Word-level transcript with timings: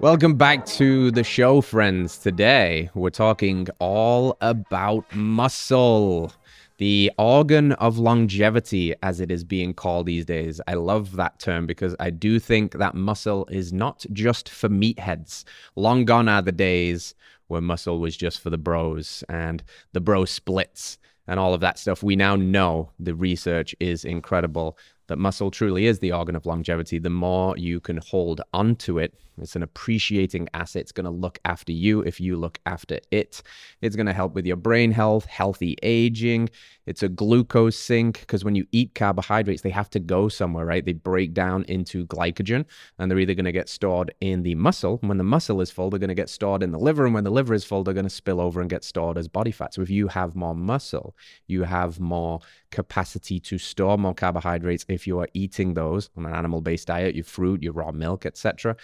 Welcome 0.00 0.36
back 0.36 0.64
to 0.66 1.10
the 1.10 1.22
show, 1.22 1.60
friends. 1.60 2.16
Today, 2.16 2.88
we're 2.94 3.10
talking 3.10 3.68
all 3.80 4.38
about 4.40 5.04
muscle, 5.14 6.32
the 6.78 7.12
organ 7.18 7.72
of 7.72 7.98
longevity, 7.98 8.94
as 9.02 9.20
it 9.20 9.30
is 9.30 9.44
being 9.44 9.74
called 9.74 10.06
these 10.06 10.24
days. 10.24 10.58
I 10.66 10.74
love 10.74 11.16
that 11.16 11.38
term 11.38 11.66
because 11.66 11.94
I 12.00 12.08
do 12.08 12.38
think 12.38 12.72
that 12.72 12.94
muscle 12.94 13.46
is 13.50 13.74
not 13.74 14.06
just 14.12 14.48
for 14.48 14.70
meatheads. 14.70 15.44
Long 15.76 16.06
gone 16.06 16.30
are 16.30 16.40
the 16.40 16.50
days 16.50 17.14
where 17.48 17.60
muscle 17.60 17.98
was 17.98 18.16
just 18.16 18.40
for 18.40 18.48
the 18.48 18.56
bros 18.56 19.22
and 19.28 19.62
the 19.92 20.00
bro 20.00 20.24
splits 20.24 20.98
and 21.26 21.38
all 21.38 21.52
of 21.52 21.60
that 21.60 21.78
stuff. 21.78 22.02
We 22.02 22.16
now 22.16 22.36
know 22.36 22.90
the 22.98 23.14
research 23.14 23.76
is 23.80 24.04
incredible 24.04 24.78
that 25.10 25.18
muscle 25.18 25.50
truly 25.50 25.86
is 25.86 25.98
the 25.98 26.12
organ 26.12 26.36
of 26.36 26.46
longevity, 26.46 26.98
the 26.98 27.10
more 27.10 27.56
you 27.58 27.80
can 27.80 27.98
hold 27.98 28.40
onto 28.54 28.98
it. 28.98 29.12
It's 29.42 29.56
an 29.56 29.62
appreciating 29.62 30.48
asset. 30.54 30.82
It's 30.82 30.92
going 30.92 31.04
to 31.04 31.10
look 31.10 31.38
after 31.44 31.72
you 31.72 32.00
if 32.02 32.20
you 32.20 32.36
look 32.36 32.58
after 32.66 32.98
it. 33.10 33.42
It's 33.80 33.96
going 33.96 34.06
to 34.06 34.12
help 34.12 34.34
with 34.34 34.46
your 34.46 34.56
brain 34.56 34.92
health, 34.92 35.26
healthy 35.26 35.76
aging. 35.82 36.50
It's 36.86 37.02
a 37.02 37.08
glucose 37.08 37.78
sink 37.78 38.20
because 38.20 38.44
when 38.44 38.54
you 38.54 38.66
eat 38.72 38.94
carbohydrates, 38.94 39.62
they 39.62 39.70
have 39.70 39.90
to 39.90 40.00
go 40.00 40.28
somewhere, 40.28 40.66
right? 40.66 40.84
They 40.84 40.92
break 40.92 41.34
down 41.34 41.64
into 41.68 42.06
glycogen 42.06 42.64
and 42.98 43.10
they're 43.10 43.18
either 43.18 43.34
going 43.34 43.44
to 43.44 43.52
get 43.52 43.68
stored 43.68 44.12
in 44.20 44.42
the 44.42 44.54
muscle. 44.56 44.98
When 45.02 45.18
the 45.18 45.24
muscle 45.24 45.60
is 45.60 45.70
full, 45.70 45.90
they're 45.90 46.00
going 46.00 46.08
to 46.08 46.14
get 46.14 46.30
stored 46.30 46.62
in 46.62 46.72
the 46.72 46.78
liver. 46.78 47.04
And 47.04 47.14
when 47.14 47.24
the 47.24 47.30
liver 47.30 47.54
is 47.54 47.64
full, 47.64 47.84
they're 47.84 47.94
going 47.94 48.04
to 48.04 48.10
spill 48.10 48.40
over 48.40 48.60
and 48.60 48.68
get 48.68 48.82
stored 48.82 49.18
as 49.18 49.28
body 49.28 49.52
fat. 49.52 49.74
So 49.74 49.82
if 49.82 49.90
you 49.90 50.08
have 50.08 50.34
more 50.34 50.54
muscle, 50.54 51.14
you 51.46 51.62
have 51.62 52.00
more 52.00 52.40
capacity 52.70 53.38
to 53.40 53.58
store 53.58 53.98
more 53.98 54.14
carbohydrates 54.14 54.84
if 54.88 55.06
you 55.06 55.18
are 55.20 55.28
eating 55.34 55.74
those 55.74 56.10
on 56.16 56.26
an 56.26 56.34
animal 56.34 56.60
based 56.60 56.88
diet, 56.88 57.14
your 57.14 57.24
fruit, 57.24 57.62
your 57.62 57.72
raw 57.72 57.92
milk, 57.92 58.26
etc. 58.26 58.76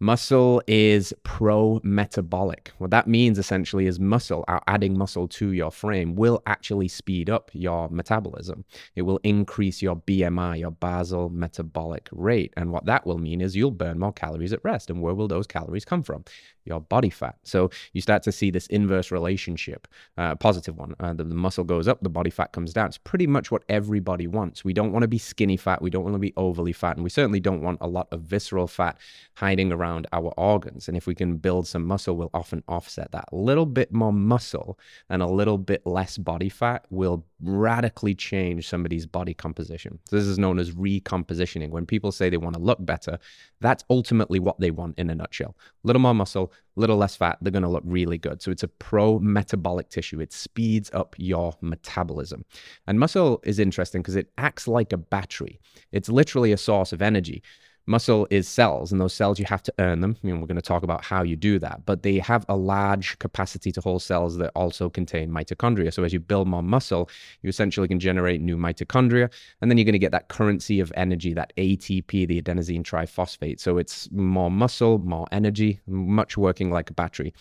Muscle 0.00 0.60
is 0.66 1.14
pro 1.22 1.80
metabolic. 1.84 2.72
What 2.78 2.90
that 2.90 3.06
means 3.06 3.38
essentially 3.38 3.86
is 3.86 4.00
muscle, 4.00 4.44
adding 4.66 4.98
muscle 4.98 5.28
to 5.28 5.52
your 5.52 5.70
frame, 5.70 6.16
will 6.16 6.42
actually 6.44 6.88
speed 6.88 7.30
up 7.30 7.52
your 7.52 7.88
metabolism. 7.88 8.64
It 8.96 9.02
will 9.02 9.20
increase 9.22 9.80
your 9.80 9.94
BMI, 9.94 10.58
your 10.58 10.72
basal 10.72 11.30
metabolic 11.30 12.08
rate. 12.10 12.52
And 12.56 12.72
what 12.72 12.84
that 12.86 13.06
will 13.06 13.18
mean 13.18 13.40
is 13.40 13.54
you'll 13.54 13.70
burn 13.70 14.00
more 14.00 14.12
calories 14.12 14.52
at 14.52 14.64
rest. 14.64 14.90
And 14.90 15.00
where 15.00 15.14
will 15.14 15.28
those 15.28 15.46
calories 15.46 15.84
come 15.84 16.02
from? 16.02 16.24
Your 16.64 16.80
body 16.80 17.10
fat. 17.10 17.36
So 17.44 17.70
you 17.92 18.00
start 18.00 18.22
to 18.24 18.32
see 18.32 18.50
this 18.50 18.66
inverse 18.68 19.10
relationship, 19.10 19.86
uh, 20.18 20.30
a 20.32 20.36
positive 20.36 20.76
one. 20.76 20.94
Uh, 20.98 21.12
the, 21.12 21.24
the 21.24 21.34
muscle 21.34 21.64
goes 21.64 21.86
up, 21.86 22.00
the 22.02 22.08
body 22.08 22.30
fat 22.30 22.52
comes 22.52 22.72
down. 22.72 22.86
It's 22.86 22.98
pretty 22.98 23.26
much 23.26 23.50
what 23.50 23.64
everybody 23.68 24.26
wants. 24.26 24.64
We 24.64 24.72
don't 24.72 24.92
want 24.92 25.02
to 25.02 25.08
be 25.08 25.18
skinny 25.18 25.56
fat. 25.56 25.82
We 25.82 25.90
don't 25.90 26.04
want 26.04 26.14
to 26.14 26.20
be 26.20 26.32
overly 26.36 26.72
fat. 26.72 26.96
And 26.96 27.04
we 27.04 27.10
certainly 27.10 27.40
don't 27.40 27.62
want 27.62 27.78
a 27.80 27.88
lot 27.88 28.08
of 28.12 28.22
visceral 28.22 28.66
fat 28.66 28.98
hiding 29.34 29.72
around 29.72 29.91
around 29.92 30.06
our 30.12 30.32
organs. 30.36 30.88
And 30.88 30.96
if 30.96 31.06
we 31.06 31.14
can 31.14 31.36
build 31.36 31.66
some 31.66 31.84
muscle, 31.84 32.16
we'll 32.16 32.30
often 32.34 32.62
offset 32.68 33.12
that. 33.12 33.26
A 33.32 33.36
little 33.36 33.66
bit 33.66 33.92
more 33.92 34.12
muscle 34.12 34.78
and 35.10 35.22
a 35.22 35.26
little 35.26 35.58
bit 35.58 35.86
less 35.86 36.18
body 36.18 36.48
fat 36.48 36.86
will 36.90 37.24
radically 37.40 38.14
change 38.14 38.68
somebody's 38.68 39.06
body 39.06 39.34
composition. 39.34 39.98
So 40.08 40.16
this 40.16 40.26
is 40.26 40.38
known 40.38 40.58
as 40.58 40.72
recompositioning. 40.72 41.70
When 41.70 41.86
people 41.86 42.12
say 42.12 42.30
they 42.30 42.36
want 42.36 42.56
to 42.56 42.62
look 42.62 42.84
better, 42.84 43.18
that's 43.60 43.84
ultimately 43.90 44.38
what 44.38 44.58
they 44.60 44.70
want 44.70 44.98
in 44.98 45.10
a 45.10 45.14
nutshell. 45.14 45.56
A 45.84 45.86
little 45.86 46.00
more 46.00 46.14
muscle, 46.14 46.52
a 46.76 46.80
little 46.80 46.96
less 46.96 47.16
fat, 47.16 47.38
they're 47.40 47.52
going 47.52 47.62
to 47.62 47.68
look 47.68 47.84
really 47.84 48.18
good. 48.18 48.40
So 48.42 48.50
it's 48.50 48.62
a 48.62 48.68
pro 48.68 49.18
metabolic 49.18 49.90
tissue. 49.90 50.20
It 50.20 50.32
speeds 50.32 50.90
up 50.94 51.14
your 51.18 51.54
metabolism. 51.60 52.44
And 52.86 52.98
muscle 52.98 53.40
is 53.44 53.58
interesting 53.58 54.02
because 54.02 54.16
it 54.16 54.30
acts 54.38 54.66
like 54.66 54.92
a 54.92 54.96
battery. 54.96 55.60
It's 55.90 56.08
literally 56.08 56.52
a 56.52 56.56
source 56.56 56.92
of 56.92 57.02
energy. 57.02 57.42
Muscle 57.86 58.28
is 58.30 58.46
cells, 58.46 58.92
and 58.92 59.00
those 59.00 59.12
cells 59.12 59.40
you 59.40 59.44
have 59.44 59.62
to 59.62 59.74
earn 59.80 60.00
them. 60.00 60.16
I 60.22 60.26
mean, 60.26 60.40
we're 60.40 60.46
going 60.46 60.56
to 60.56 60.62
talk 60.62 60.84
about 60.84 61.04
how 61.04 61.22
you 61.22 61.34
do 61.34 61.58
that, 61.58 61.84
but 61.84 62.04
they 62.04 62.18
have 62.18 62.46
a 62.48 62.56
large 62.56 63.18
capacity 63.18 63.72
to 63.72 63.80
hold 63.80 64.02
cells 64.02 64.36
that 64.38 64.52
also 64.54 64.88
contain 64.88 65.30
mitochondria. 65.30 65.92
So 65.92 66.04
as 66.04 66.12
you 66.12 66.20
build 66.20 66.46
more 66.46 66.62
muscle, 66.62 67.10
you 67.42 67.48
essentially 67.48 67.88
can 67.88 67.98
generate 67.98 68.40
new 68.40 68.56
mitochondria, 68.56 69.32
and 69.60 69.70
then 69.70 69.78
you're 69.78 69.84
going 69.84 69.94
to 69.94 69.98
get 69.98 70.12
that 70.12 70.28
currency 70.28 70.78
of 70.78 70.92
energy, 70.96 71.34
that 71.34 71.52
ATP, 71.56 72.28
the 72.28 72.40
adenosine 72.40 72.84
triphosphate. 72.84 73.58
So 73.58 73.78
it's 73.78 74.08
more 74.12 74.50
muscle, 74.50 74.98
more 74.98 75.26
energy, 75.32 75.80
much 75.86 76.36
working 76.36 76.70
like 76.70 76.88
a 76.88 76.94
battery. 76.94 77.34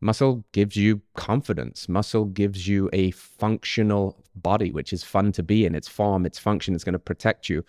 Muscle 0.00 0.44
gives 0.50 0.74
you 0.74 1.00
confidence. 1.14 1.88
Muscle 1.88 2.24
gives 2.24 2.66
you 2.66 2.90
a 2.92 3.12
functional 3.12 4.18
body, 4.34 4.72
which 4.72 4.92
is 4.92 5.04
fun 5.04 5.30
to 5.30 5.44
be 5.44 5.64
in. 5.64 5.76
Its 5.76 5.86
form, 5.86 6.26
its 6.26 6.40
function 6.40 6.74
is 6.74 6.82
going 6.82 6.94
to 6.94 6.98
protect 6.98 7.48
you 7.48 7.64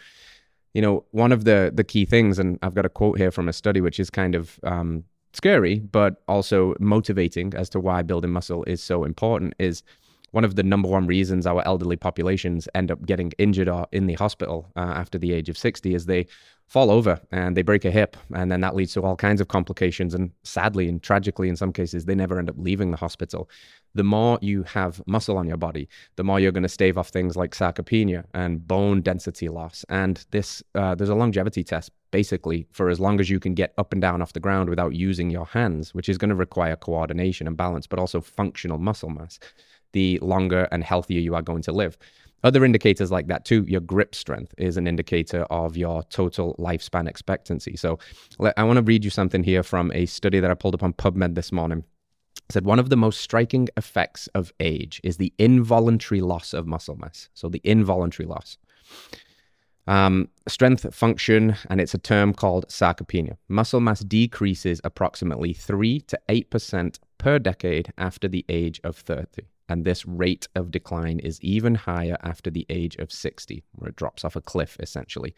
you 0.73 0.81
know, 0.81 1.05
one 1.11 1.31
of 1.31 1.45
the 1.45 1.71
the 1.73 1.83
key 1.83 2.05
things, 2.05 2.39
and 2.39 2.59
I've 2.61 2.73
got 2.73 2.85
a 2.85 2.89
quote 2.89 3.17
here 3.17 3.31
from 3.31 3.47
a 3.47 3.53
study 3.53 3.81
which 3.81 3.99
is 3.99 4.09
kind 4.09 4.35
of 4.35 4.59
um, 4.63 5.03
scary, 5.33 5.79
but 5.79 6.21
also 6.27 6.75
motivating 6.79 7.53
as 7.55 7.69
to 7.69 7.79
why 7.79 8.01
building 8.01 8.31
muscle 8.31 8.63
is 8.65 8.81
so 8.81 9.03
important. 9.03 9.53
Is 9.59 9.83
one 10.33 10.43
of 10.43 10.55
the 10.55 10.63
number 10.63 10.89
one 10.89 11.05
reasons 11.05 11.45
our 11.45 11.65
elderly 11.65 11.95
populations 11.95 12.67
end 12.73 12.91
up 12.91 13.05
getting 13.05 13.31
injured 13.37 13.69
or 13.69 13.87
in 13.91 14.07
the 14.07 14.15
hospital 14.15 14.67
uh, 14.75 14.79
after 14.79 15.19
the 15.19 15.31
age 15.31 15.47
of 15.47 15.57
60 15.57 15.93
is 15.93 16.07
they 16.07 16.25
fall 16.67 16.89
over 16.89 17.21
and 17.31 17.55
they 17.55 17.61
break 17.61 17.85
a 17.85 17.91
hip 17.91 18.17
and 18.33 18.51
then 18.51 18.61
that 18.61 18.75
leads 18.75 18.93
to 18.93 19.01
all 19.03 19.15
kinds 19.15 19.39
of 19.39 19.47
complications 19.47 20.15
and 20.15 20.31
sadly 20.41 20.89
and 20.89 21.03
tragically 21.03 21.49
in 21.49 21.55
some 21.55 21.71
cases 21.71 22.05
they 22.05 22.15
never 22.15 22.39
end 22.39 22.49
up 22.49 22.55
leaving 22.57 22.89
the 22.89 22.97
hospital. 22.97 23.47
The 23.93 24.03
more 24.03 24.39
you 24.41 24.63
have 24.63 25.03
muscle 25.05 25.37
on 25.37 25.47
your 25.47 25.57
body 25.57 25.87
the 26.15 26.23
more 26.23 26.39
you're 26.39 26.51
going 26.51 26.63
to 26.63 26.69
stave 26.69 26.97
off 26.97 27.09
things 27.09 27.35
like 27.35 27.51
sarcopenia 27.51 28.23
and 28.33 28.67
bone 28.67 29.03
density 29.03 29.49
loss 29.49 29.85
and 29.89 30.25
this 30.31 30.63
uh, 30.73 30.95
there's 30.95 31.11
a 31.11 31.15
longevity 31.15 31.63
test 31.63 31.91
basically 32.09 32.65
for 32.71 32.89
as 32.89 32.99
long 32.99 33.19
as 33.19 33.29
you 33.29 33.39
can 33.39 33.53
get 33.53 33.71
up 33.77 33.93
and 33.93 34.01
down 34.01 34.19
off 34.19 34.33
the 34.33 34.39
ground 34.39 34.67
without 34.67 34.95
using 34.95 35.29
your 35.29 35.45
hands 35.45 35.93
which 35.93 36.09
is 36.09 36.17
going 36.17 36.29
to 36.29 36.35
require 36.35 36.75
coordination 36.75 37.45
and 37.45 37.55
balance 37.55 37.85
but 37.85 37.99
also 37.99 38.19
functional 38.19 38.79
muscle 38.79 39.09
mass 39.09 39.37
the 39.93 40.19
longer 40.21 40.67
and 40.71 40.83
healthier 40.83 41.19
you 41.19 41.33
are 41.35 41.41
going 41.41 41.61
to 41.63 41.71
live. 41.71 41.97
Other 42.43 42.65
indicators 42.65 43.09
like 43.09 43.27
that 43.27 43.45
too, 43.45 43.63
your 43.67 43.79
grip 43.79 44.13
strength 44.13 44.53
is 44.57 44.75
an 44.75 44.85
indicator 44.85 45.43
of 45.43 45.77
your 45.77 46.03
total 46.03 46.55
lifespan 46.59 47.07
expectancy. 47.07 47.77
So 47.77 47.99
I 48.57 48.63
want 48.63 48.77
to 48.77 48.83
read 48.83 49.05
you 49.05 49.09
something 49.09 49.43
here 49.43 49.63
from 49.63 49.91
a 49.93 50.05
study 50.05 50.41
that 50.41 50.51
I 50.51 50.53
pulled 50.53 50.75
up 50.75 50.83
on 50.83 50.93
PubMed 50.93 51.35
this 51.35 51.53
morning. 51.53 51.85
It 52.49 52.51
said 52.51 52.65
one 52.65 52.79
of 52.79 52.89
the 52.89 52.97
most 52.97 53.21
striking 53.21 53.69
effects 53.77 54.27
of 54.35 54.51
age 54.59 54.99
is 55.03 55.17
the 55.17 55.33
involuntary 55.37 56.19
loss 56.19 56.53
of 56.53 56.67
muscle 56.67 56.97
mass. 56.97 57.29
So 57.33 57.47
the 57.47 57.61
involuntary 57.63 58.27
loss. 58.27 58.57
Um, 59.85 60.29
strength 60.47 60.93
function, 60.93 61.55
and 61.69 61.81
it's 61.81 61.93
a 61.93 61.97
term 61.97 62.33
called 62.33 62.67
sarcopenia. 62.67 63.37
Muscle 63.49 63.81
mass 63.81 64.01
decreases 64.01 64.79
approximately 64.83 65.53
3 65.53 65.99
to 66.01 66.19
8% 66.29 66.99
per 67.17 67.39
decade 67.39 67.93
after 67.97 68.27
the 68.27 68.45
age 68.49 68.81
of 68.83 68.97
30 68.97 69.43
and 69.69 69.85
this 69.85 70.05
rate 70.05 70.47
of 70.55 70.71
decline 70.71 71.19
is 71.19 71.41
even 71.41 71.75
higher 71.75 72.17
after 72.21 72.49
the 72.49 72.65
age 72.69 72.95
of 72.97 73.11
60, 73.11 73.63
where 73.73 73.89
it 73.89 73.95
drops 73.95 74.23
off 74.23 74.35
a 74.35 74.41
cliff 74.41 74.77
essentially. 74.79 75.35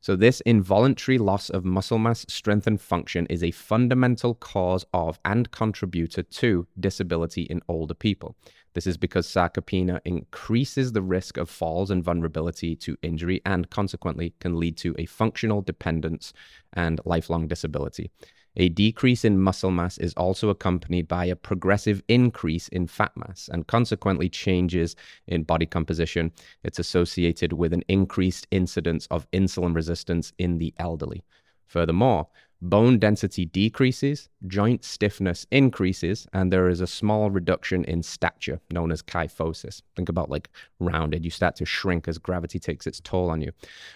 So, 0.00 0.16
this 0.16 0.42
involuntary 0.42 1.16
loss 1.16 1.48
of 1.48 1.64
muscle 1.64 1.96
mass, 1.96 2.26
strength, 2.28 2.66
and 2.66 2.78
function 2.78 3.24
is 3.30 3.42
a 3.42 3.52
fundamental 3.52 4.34
cause 4.34 4.84
of 4.92 5.18
and 5.24 5.50
contributor 5.50 6.22
to 6.22 6.66
disability 6.78 7.44
in 7.44 7.62
older 7.68 7.94
people. 7.94 8.36
This 8.74 8.86
is 8.86 8.98
because 8.98 9.26
sarcopenia 9.26 10.00
increases 10.04 10.92
the 10.92 11.00
risk 11.00 11.38
of 11.38 11.48
falls 11.48 11.90
and 11.90 12.04
vulnerability 12.04 12.76
to 12.76 12.98
injury 13.02 13.40
and 13.46 13.70
consequently 13.70 14.34
can 14.40 14.58
lead 14.58 14.76
to 14.78 14.94
a 14.98 15.06
functional 15.06 15.62
dependence 15.62 16.34
and 16.74 17.00
lifelong 17.06 17.48
disability. 17.48 18.10
A 18.56 18.68
decrease 18.68 19.24
in 19.24 19.40
muscle 19.40 19.72
mass 19.72 19.98
is 19.98 20.14
also 20.14 20.48
accompanied 20.48 21.08
by 21.08 21.24
a 21.24 21.34
progressive 21.34 22.02
increase 22.06 22.68
in 22.68 22.86
fat 22.86 23.12
mass 23.16 23.48
and 23.52 23.66
consequently 23.66 24.28
changes 24.28 24.94
in 25.26 25.42
body 25.42 25.66
composition. 25.66 26.30
It's 26.62 26.78
associated 26.78 27.52
with 27.52 27.72
an 27.72 27.82
increased 27.88 28.46
incidence 28.52 29.08
of 29.10 29.28
insulin 29.32 29.74
resistance 29.74 30.32
in 30.38 30.58
the 30.58 30.72
elderly. 30.78 31.24
Furthermore, 31.66 32.28
bone 32.62 32.98
density 32.98 33.44
decreases, 33.44 34.28
joint 34.46 34.84
stiffness 34.84 35.46
increases, 35.50 36.26
and 36.32 36.52
there 36.52 36.68
is 36.68 36.80
a 36.80 36.86
small 36.86 37.30
reduction 37.30 37.84
in 37.84 38.02
stature 38.02 38.60
known 38.70 38.90
as 38.90 39.02
kyphosis. 39.02 39.82
Think 39.96 40.08
about 40.08 40.30
like 40.30 40.48
rounded, 40.80 41.24
you 41.24 41.30
start 41.30 41.56
to 41.56 41.66
shrink 41.66 42.08
as 42.08 42.18
gravity 42.18 42.58
takes 42.58 42.86
its 42.86 43.00
toll 43.00 43.30
on 43.30 43.40
you. 43.40 43.52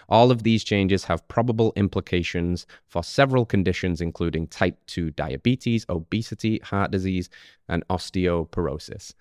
All 0.07 0.31
of 0.31 0.43
these 0.43 0.63
changes 0.63 1.03
have 1.05 1.27
probable 1.27 1.73
implications 1.75 2.67
for 2.87 3.03
several 3.03 3.45
conditions, 3.45 4.01
including 4.01 4.47
type 4.47 4.77
2 4.87 5.11
diabetes, 5.11 5.85
obesity, 5.89 6.59
heart 6.63 6.91
disease, 6.91 7.29
and 7.67 7.87
osteoporosis. 7.87 9.13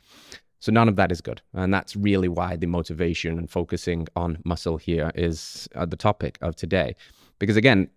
So 0.60 0.72
none 0.72 0.88
of 0.88 0.96
that 0.96 1.12
is 1.12 1.20
good. 1.20 1.40
And 1.54 1.72
that's 1.72 1.94
really 1.94 2.28
why 2.28 2.56
the 2.56 2.66
motivation 2.66 3.38
and 3.38 3.48
focusing 3.48 4.08
on 4.16 4.38
muscle 4.44 4.76
here 4.76 5.12
is 5.14 5.68
uh, 5.74 5.86
the 5.86 5.96
topic 5.96 6.38
of 6.40 6.56
today. 6.56 6.96
Because 7.38 7.56
again, 7.56 7.88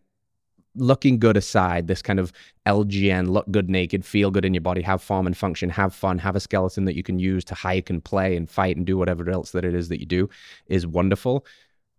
looking 0.75 1.19
good 1.19 1.37
aside, 1.37 1.87
this 1.87 2.01
kind 2.01 2.19
of 2.19 2.31
LGN, 2.65 3.29
look 3.29 3.49
good 3.51 3.69
naked, 3.69 4.05
feel 4.05 4.31
good 4.31 4.45
in 4.45 4.53
your 4.53 4.61
body, 4.61 4.81
have 4.81 5.01
form 5.01 5.27
and 5.27 5.35
function, 5.35 5.69
have 5.69 5.93
fun, 5.93 6.17
have 6.19 6.35
a 6.35 6.39
skeleton 6.39 6.85
that 6.85 6.95
you 6.95 7.03
can 7.03 7.19
use 7.19 7.43
to 7.45 7.55
hike 7.55 7.89
and 7.89 8.03
play 8.03 8.35
and 8.35 8.49
fight 8.49 8.77
and 8.77 8.85
do 8.85 8.97
whatever 8.97 9.29
else 9.29 9.51
that 9.51 9.65
it 9.65 9.75
is 9.75 9.89
that 9.89 9.99
you 9.99 10.05
do 10.05 10.29
is 10.67 10.87
wonderful. 10.87 11.45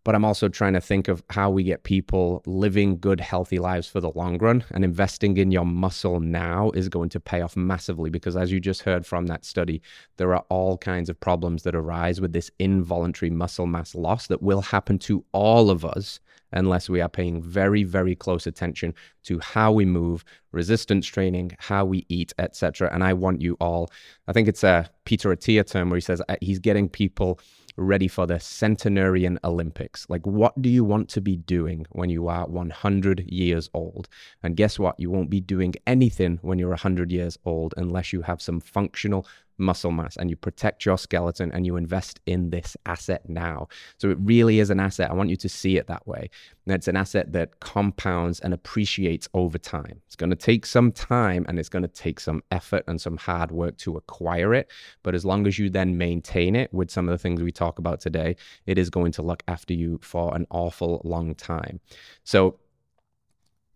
but 0.04 0.14
I'm 0.14 0.24
also 0.24 0.48
trying 0.48 0.72
to 0.72 0.80
think 0.80 1.08
of 1.08 1.22
how 1.30 1.50
we 1.50 1.62
get 1.62 1.84
people 1.84 2.42
living 2.44 2.98
good, 2.98 3.20
healthy 3.20 3.58
lives 3.58 3.86
for 3.86 4.00
the 4.00 4.10
long 4.10 4.38
run. 4.38 4.64
And 4.72 4.84
investing 4.84 5.36
in 5.36 5.52
your 5.52 5.64
muscle 5.64 6.19
now 6.19 6.70
is 6.72 6.88
going 6.88 7.08
to 7.10 7.20
pay 7.20 7.40
off 7.40 7.56
massively 7.56 8.10
because, 8.10 8.36
as 8.36 8.50
you 8.50 8.58
just 8.58 8.82
heard 8.82 9.06
from 9.06 9.26
that 9.26 9.44
study, 9.44 9.80
there 10.16 10.34
are 10.34 10.44
all 10.48 10.76
kinds 10.76 11.08
of 11.08 11.20
problems 11.20 11.62
that 11.62 11.74
arise 11.74 12.20
with 12.20 12.32
this 12.32 12.50
involuntary 12.58 13.30
muscle 13.30 13.66
mass 13.66 13.94
loss 13.94 14.26
that 14.26 14.42
will 14.42 14.62
happen 14.62 14.98
to 15.00 15.24
all 15.32 15.70
of 15.70 15.84
us 15.84 16.19
unless 16.52 16.88
we 16.88 17.00
are 17.00 17.08
paying 17.08 17.43
very, 17.43 17.84
very 17.84 18.14
close 18.14 18.46
attention 18.46 18.94
to 19.24 19.38
how 19.40 19.72
we 19.72 19.84
move, 19.84 20.24
resistance 20.52 21.06
training, 21.06 21.52
how 21.58 21.84
we 21.84 22.04
eat, 22.08 22.32
etc. 22.38 22.90
And 22.92 23.02
I 23.02 23.12
want 23.12 23.40
you 23.40 23.56
all, 23.60 23.90
I 24.28 24.32
think 24.32 24.48
it's 24.48 24.64
a 24.64 24.90
Peter 25.04 25.34
Attia 25.34 25.66
term 25.66 25.90
where 25.90 25.96
he 25.96 26.02
says 26.02 26.22
uh, 26.28 26.36
he's 26.40 26.58
getting 26.58 26.88
people 26.88 27.38
ready 27.76 28.08
for 28.08 28.26
the 28.26 28.38
centenarian 28.38 29.38
Olympics. 29.44 30.06
Like, 30.08 30.26
what 30.26 30.60
do 30.60 30.69
you 30.69 30.84
want 30.84 31.08
to 31.10 31.20
be 31.20 31.36
doing 31.36 31.86
when 31.90 32.10
you 32.10 32.28
are 32.28 32.46
100 32.46 33.30
years 33.30 33.70
old? 33.74 34.08
And 34.42 34.56
guess 34.56 34.78
what? 34.78 34.98
You 34.98 35.10
won't 35.10 35.30
be 35.30 35.40
doing 35.40 35.74
anything 35.86 36.38
when 36.42 36.58
you're 36.58 36.69
100 36.70 37.10
years 37.10 37.38
old 37.44 37.74
unless 37.76 38.12
you 38.12 38.22
have 38.22 38.42
some 38.42 38.60
functional 38.60 39.26
muscle 39.58 39.92
mass 39.92 40.16
and 40.16 40.28
you 40.28 40.36
protect 40.36 40.84
your 40.84 40.98
skeleton 40.98 41.50
and 41.52 41.64
you 41.64 41.76
invest 41.76 42.20
in 42.26 42.50
this 42.50 42.76
asset 42.86 43.28
now. 43.28 43.69
So 43.98 44.10
it 44.10 44.19
really 44.20 44.58
is 44.58 44.70
an 44.70 44.80
asset. 44.80 45.10
I 45.10 45.14
want 45.14 45.30
you 45.30 45.36
to 45.36 45.48
see 45.48 45.76
it 45.76 45.86
that 45.86 46.06
way. 46.06 46.28
And 46.66 46.74
it's 46.74 46.88
an 46.88 46.96
asset 46.96 47.32
that 47.32 47.60
compounds 47.60 48.40
and 48.40 48.52
appreciates 48.52 49.12
over 49.35 49.59
time. 49.59 50.00
It's 50.06 50.17
going 50.17 50.31
to 50.31 50.37
take 50.37 50.67
some 50.67 50.93
time 50.93 51.44
and 51.49 51.59
it's 51.59 51.69
going 51.69 51.82
to 51.82 51.88
take 51.88 52.20
some 52.20 52.43
effort 52.50 52.85
and 52.87 53.00
some 53.00 53.17
hard 53.17 53.50
work 53.50 53.76
to 53.79 53.97
acquire 53.97 54.55
it. 54.55 54.70
But 55.03 55.14
as 55.14 55.25
long 55.25 55.47
as 55.47 55.59
you 55.59 55.70
then 55.70 55.99
maintain 55.99 56.56
it 56.56 56.73
with 56.73 56.91
some 56.91 57.09
of 57.09 57.12
the 57.12 57.19
things 57.19 57.43
we 57.43 57.53
talk 57.53 57.79
about 57.79 58.00
today, 58.00 58.37
it 58.67 58.79
is 58.79 58.91
going 58.91 59.12
to 59.12 59.23
look 59.23 59.43
after 59.49 59.75
you 59.75 59.99
for 60.03 60.35
an 60.35 60.47
awful 60.50 61.00
long 61.05 61.35
time. 61.35 61.81
So 62.25 62.59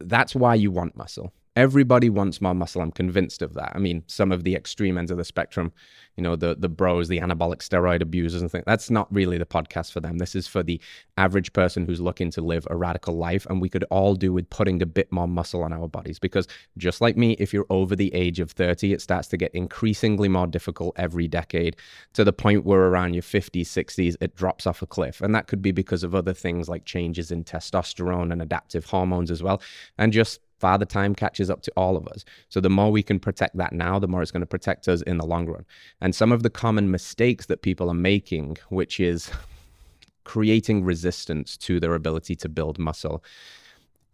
that's 0.01 0.35
why 0.35 0.55
you 0.55 0.71
want 0.71 0.97
muscle. 0.97 1.33
Everybody 1.57 2.11
wants 2.11 2.41
more 2.41 2.55
muscle. 2.55 2.83
I'm 2.83 2.93
convinced 2.93 3.41
of 3.41 3.55
that. 3.55 3.73
I 3.75 3.79
mean, 3.79 4.05
some 4.07 4.31
of 4.31 4.45
the 4.45 4.55
extreme 4.55 4.99
ends 4.99 5.11
of 5.11 5.17
the 5.17 5.25
spectrum, 5.25 5.73
you 6.17 6.23
know, 6.23 6.37
the 6.37 6.55
the 6.55 6.69
bros, 6.69 7.09
the 7.09 7.19
anabolic 7.19 7.59
steroid 7.59 8.03
abusers 8.03 8.43
and 8.43 8.51
things. 8.51 8.65
That's 8.67 8.91
not 8.91 9.13
really 9.13 9.39
the 9.39 9.47
podcast 9.47 9.91
for 9.91 10.01
them. 10.01 10.19
This 10.19 10.35
is 10.35 10.47
for 10.47 10.63
the 10.63 10.81
average 11.17 11.53
person 11.55 11.87
who's 11.87 12.01
looking 12.01 12.31
to 12.33 12.43
live 12.43 12.67
a 12.71 12.77
radical 12.77 13.17
life. 13.17 13.47
And 13.47 13.61
we 13.61 13.71
could 13.71 13.85
all 13.91 14.15
do 14.15 14.33
with 14.33 14.49
putting 14.51 14.83
a 14.83 14.87
bit 14.87 15.11
more 15.11 15.27
muscle 15.27 15.63
on 15.63 15.73
our 15.73 15.89
bodies. 15.89 16.19
Because 16.19 16.47
just 16.77 17.01
like 17.01 17.17
me, 17.17 17.33
if 17.39 17.55
you're 17.55 17.67
over 17.71 17.97
the 17.97 18.13
age 18.15 18.39
of 18.39 18.51
30, 18.51 18.93
it 18.93 19.01
starts 19.01 19.29
to 19.29 19.37
get 19.37 19.55
increasingly 19.55 20.29
more 20.29 20.47
difficult 20.47 20.95
every 20.99 21.27
decade 21.27 21.77
to 22.13 22.23
the 22.23 22.33
point 22.33 22.65
where 22.65 22.83
around 22.83 23.15
your 23.15 23.23
50s, 23.23 23.63
60s, 23.63 24.17
it 24.21 24.37
drops 24.37 24.67
off 24.67 24.83
a 24.83 24.87
cliff. 24.87 25.23
And 25.23 25.35
that 25.35 25.47
could 25.47 25.63
be 25.63 25.73
because 25.73 26.05
of 26.05 26.15
other 26.15 26.35
things 26.35 26.69
like 26.69 26.85
changes 26.85 27.31
in 27.31 27.45
testosterone 27.45 28.31
and 28.31 28.43
adaptive 28.43 28.85
hormones 28.85 29.31
as 29.31 29.43
well. 29.43 29.63
And 29.97 30.13
just 30.13 30.41
Father 30.59 30.85
time 30.85 31.15
catches 31.15 31.51
up 31.51 31.63
to 31.63 31.73
all 31.77 31.97
of 31.97 32.07
us. 32.09 32.25
So 32.49 32.61
the 32.61 32.71
more 32.71 32.91
we 32.91 33.03
can 33.03 33.21
protect 33.21 33.57
that 33.57 33.73
now, 33.73 33.99
the 33.99 34.09
more 34.09 34.23
it's 34.23 34.31
going 34.31 34.41
to 34.41 34.47
protect 34.47 34.89
us 34.89 35.03
in 35.03 35.19
the 35.19 35.27
long 35.27 35.47
run. 35.47 35.65
And 36.01 36.15
some 36.15 36.33
of 36.33 36.43
the 36.43 36.51
common 36.51 36.91
mistakes 36.91 37.47
that 37.47 37.63
people 37.63 37.91
are 37.91 37.95
making, 37.95 38.57
which 38.71 38.99
is 38.99 39.31
creating 40.25 40.85
resistance 40.85 41.57
to 41.59 41.79
their 41.79 41.95
ability 41.95 42.35
to 42.37 42.49
build 42.49 42.79
muscle. 42.79 43.23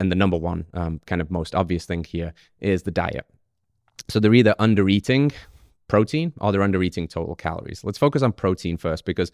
And 0.00 0.10
the 0.10 0.16
number 0.16 0.36
one 0.36 0.66
um, 0.74 1.00
kind 1.06 1.20
of 1.20 1.30
most 1.30 1.54
obvious 1.54 1.86
thing 1.86 2.04
here 2.04 2.34
is 2.60 2.82
the 2.82 2.90
diet. 2.90 3.26
So 4.08 4.18
they're 4.18 4.34
either 4.34 4.54
under 4.58 4.88
eating 4.88 5.32
protein 5.86 6.32
or 6.40 6.50
they're 6.50 6.62
under 6.62 6.82
eating 6.82 7.06
total 7.06 7.36
calories. 7.36 7.84
Let's 7.84 7.98
focus 7.98 8.22
on 8.22 8.32
protein 8.32 8.76
first 8.76 9.04
because 9.04 9.30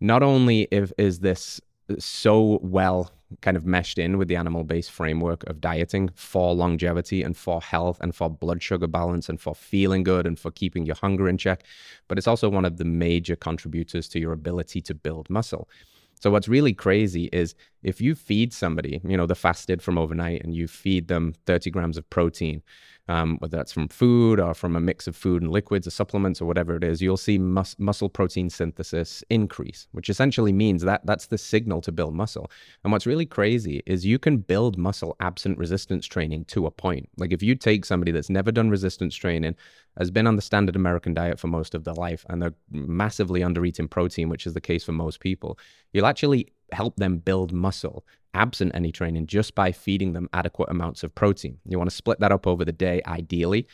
not 0.00 0.22
only 0.22 0.68
if, 0.70 0.92
is 0.98 1.20
this 1.20 1.60
so 1.98 2.58
well 2.62 3.10
kind 3.42 3.56
of 3.56 3.64
meshed 3.64 3.98
in 3.98 4.18
with 4.18 4.28
the 4.28 4.36
animal 4.36 4.64
based 4.64 4.90
framework 4.90 5.44
of 5.48 5.60
dieting 5.60 6.10
for 6.14 6.54
longevity 6.54 7.22
and 7.22 7.36
for 7.36 7.60
health 7.60 7.98
and 8.00 8.14
for 8.14 8.28
blood 8.28 8.62
sugar 8.62 8.88
balance 8.88 9.28
and 9.28 9.40
for 9.40 9.54
feeling 9.54 10.02
good 10.02 10.26
and 10.26 10.38
for 10.38 10.50
keeping 10.50 10.84
your 10.84 10.96
hunger 10.96 11.28
in 11.28 11.38
check. 11.38 11.62
But 12.08 12.18
it's 12.18 12.26
also 12.26 12.48
one 12.48 12.64
of 12.64 12.76
the 12.76 12.84
major 12.84 13.36
contributors 13.36 14.08
to 14.08 14.18
your 14.18 14.32
ability 14.32 14.80
to 14.82 14.94
build 14.94 15.30
muscle. 15.30 15.68
So 16.20 16.30
what's 16.30 16.48
really 16.48 16.74
crazy 16.74 17.30
is 17.32 17.54
if 17.82 18.00
you 18.00 18.14
feed 18.14 18.52
somebody, 18.52 19.00
you 19.04 19.16
know, 19.16 19.26
the 19.26 19.34
fasted 19.34 19.80
from 19.80 19.96
overnight 19.96 20.42
and 20.42 20.54
you 20.54 20.68
feed 20.68 21.08
them 21.08 21.34
30 21.46 21.70
grams 21.70 21.96
of 21.96 22.08
protein, 22.10 22.62
um, 23.10 23.38
whether 23.40 23.56
that's 23.56 23.72
from 23.72 23.88
food 23.88 24.38
or 24.38 24.54
from 24.54 24.76
a 24.76 24.80
mix 24.80 25.08
of 25.08 25.16
food 25.16 25.42
and 25.42 25.50
liquids 25.50 25.84
or 25.84 25.90
supplements 25.90 26.40
or 26.40 26.44
whatever 26.44 26.76
it 26.76 26.84
is, 26.84 27.02
you'll 27.02 27.16
see 27.16 27.38
mus- 27.38 27.76
muscle 27.76 28.08
protein 28.08 28.48
synthesis 28.48 29.24
increase, 29.30 29.88
which 29.90 30.08
essentially 30.08 30.52
means 30.52 30.82
that 30.82 31.04
that's 31.04 31.26
the 31.26 31.36
signal 31.36 31.80
to 31.80 31.90
build 31.90 32.14
muscle. 32.14 32.48
And 32.84 32.92
what's 32.92 33.06
really 33.06 33.26
crazy 33.26 33.82
is 33.84 34.06
you 34.06 34.20
can 34.20 34.36
build 34.36 34.78
muscle 34.78 35.16
absent 35.18 35.58
resistance 35.58 36.06
training 36.06 36.44
to 36.46 36.66
a 36.66 36.70
point. 36.70 37.08
Like 37.16 37.32
if 37.32 37.42
you 37.42 37.56
take 37.56 37.84
somebody 37.84 38.12
that's 38.12 38.30
never 38.30 38.52
done 38.52 38.70
resistance 38.70 39.16
training, 39.16 39.56
has 39.98 40.12
been 40.12 40.28
on 40.28 40.36
the 40.36 40.42
standard 40.42 40.76
American 40.76 41.12
diet 41.12 41.40
for 41.40 41.48
most 41.48 41.74
of 41.74 41.82
their 41.82 41.94
life, 41.94 42.24
and 42.28 42.40
they're 42.40 42.54
massively 42.70 43.42
under 43.42 43.64
eating 43.64 43.88
protein, 43.88 44.28
which 44.28 44.46
is 44.46 44.54
the 44.54 44.60
case 44.60 44.84
for 44.84 44.92
most 44.92 45.18
people, 45.18 45.58
you'll 45.92 46.06
actually 46.06 46.46
help 46.72 46.96
them 46.96 47.18
build 47.18 47.52
muscle 47.52 48.04
absent 48.34 48.72
any 48.74 48.92
training 48.92 49.26
just 49.26 49.54
by 49.54 49.72
feeding 49.72 50.12
them 50.12 50.28
adequate 50.32 50.70
amounts 50.70 51.02
of 51.02 51.14
protein. 51.14 51.58
You 51.66 51.78
want 51.78 51.90
to 51.90 51.96
split 51.96 52.20
that 52.20 52.32
up 52.32 52.46
over 52.46 52.64
the 52.64 52.72
day, 52.72 53.02
ideally. 53.06 53.66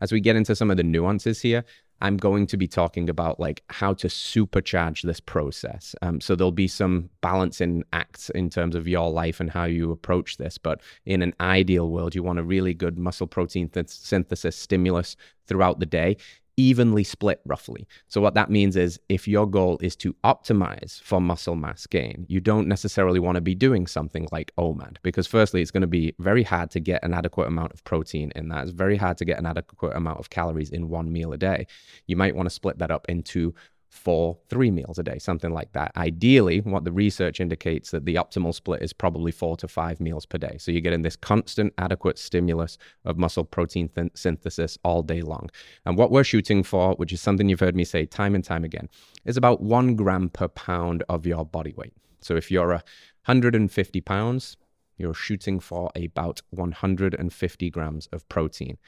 As 0.00 0.12
we 0.12 0.20
get 0.20 0.36
into 0.36 0.56
some 0.56 0.70
of 0.70 0.76
the 0.76 0.82
nuances 0.82 1.40
here, 1.40 1.64
I'm 2.02 2.16
going 2.16 2.46
to 2.46 2.56
be 2.56 2.66
talking 2.66 3.10
about 3.10 3.38
like 3.38 3.62
how 3.68 3.92
to 3.94 4.08
supercharge 4.08 5.02
this 5.02 5.20
process. 5.20 5.94
Um, 6.00 6.20
so 6.20 6.34
there'll 6.34 6.50
be 6.50 6.68
some 6.68 7.10
balancing 7.20 7.84
acts 7.92 8.30
in 8.30 8.48
terms 8.48 8.74
of 8.74 8.88
your 8.88 9.10
life 9.10 9.38
and 9.38 9.50
how 9.50 9.64
you 9.64 9.90
approach 9.90 10.38
this. 10.38 10.56
But 10.56 10.80
in 11.04 11.20
an 11.20 11.34
ideal 11.40 11.90
world, 11.90 12.14
you 12.14 12.22
want 12.22 12.38
a 12.38 12.42
really 12.42 12.72
good 12.72 12.98
muscle 12.98 13.26
protein 13.26 13.68
th- 13.68 13.88
synthesis 13.88 14.56
stimulus 14.56 15.14
throughout 15.46 15.78
the 15.78 15.86
day 15.86 16.16
evenly 16.60 17.04
split 17.04 17.40
roughly. 17.46 17.88
So 18.08 18.20
what 18.20 18.34
that 18.34 18.50
means 18.50 18.76
is 18.76 19.00
if 19.08 19.26
your 19.26 19.46
goal 19.48 19.78
is 19.80 19.96
to 19.96 20.14
optimize 20.24 21.00
for 21.02 21.20
muscle 21.20 21.56
mass 21.56 21.86
gain, 21.86 22.26
you 22.28 22.40
don't 22.40 22.68
necessarily 22.68 23.18
want 23.18 23.36
to 23.36 23.40
be 23.40 23.54
doing 23.54 23.86
something 23.86 24.28
like 24.30 24.52
OMAD 24.58 24.96
because 25.02 25.26
firstly 25.26 25.62
it's 25.62 25.70
going 25.70 25.80
to 25.80 25.86
be 25.86 26.14
very 26.18 26.42
hard 26.42 26.70
to 26.72 26.80
get 26.80 27.02
an 27.02 27.14
adequate 27.14 27.48
amount 27.48 27.72
of 27.72 27.82
protein 27.84 28.30
in 28.36 28.48
that. 28.48 28.62
It's 28.62 28.72
very 28.72 28.96
hard 28.96 29.16
to 29.18 29.24
get 29.24 29.38
an 29.38 29.46
adequate 29.46 29.96
amount 29.96 30.20
of 30.20 30.30
calories 30.30 30.70
in 30.70 30.88
one 30.88 31.10
meal 31.12 31.32
a 31.32 31.38
day. 31.38 31.66
You 32.06 32.16
might 32.16 32.36
want 32.36 32.46
to 32.46 32.54
split 32.54 32.78
that 32.78 32.90
up 32.90 33.06
into 33.08 33.54
for 33.90 34.38
three 34.48 34.70
meals 34.70 34.98
a 34.98 35.02
day, 35.02 35.18
something 35.18 35.52
like 35.52 35.72
that. 35.72 35.90
Ideally, 35.96 36.60
what 36.60 36.84
the 36.84 36.92
research 36.92 37.40
indicates 37.40 37.90
that 37.90 38.04
the 38.04 38.14
optimal 38.14 38.54
split 38.54 38.82
is 38.82 38.92
probably 38.92 39.32
four 39.32 39.56
to 39.58 39.68
five 39.68 40.00
meals 40.00 40.24
per 40.24 40.38
day. 40.38 40.56
So 40.58 40.70
you're 40.70 40.80
getting 40.80 41.02
this 41.02 41.16
constant, 41.16 41.74
adequate 41.76 42.16
stimulus 42.16 42.78
of 43.04 43.18
muscle 43.18 43.44
protein 43.44 43.88
th- 43.88 44.12
synthesis 44.14 44.78
all 44.84 45.02
day 45.02 45.22
long. 45.22 45.50
And 45.84 45.98
what 45.98 46.12
we're 46.12 46.24
shooting 46.24 46.62
for, 46.62 46.94
which 46.94 47.12
is 47.12 47.20
something 47.20 47.48
you've 47.48 47.60
heard 47.60 47.76
me 47.76 47.84
say 47.84 48.06
time 48.06 48.36
and 48.36 48.44
time 48.44 48.64
again, 48.64 48.88
is 49.24 49.36
about 49.36 49.60
one 49.60 49.96
gram 49.96 50.28
per 50.28 50.48
pound 50.48 51.02
of 51.08 51.26
your 51.26 51.44
body 51.44 51.74
weight. 51.76 51.92
So 52.20 52.36
if 52.36 52.50
you're 52.50 52.70
a 52.70 52.84
150 53.26 54.00
pounds, 54.02 54.56
you're 54.98 55.14
shooting 55.14 55.58
for 55.58 55.90
about 55.96 56.42
150 56.50 57.70
grams 57.70 58.06
of 58.12 58.28
protein 58.28 58.78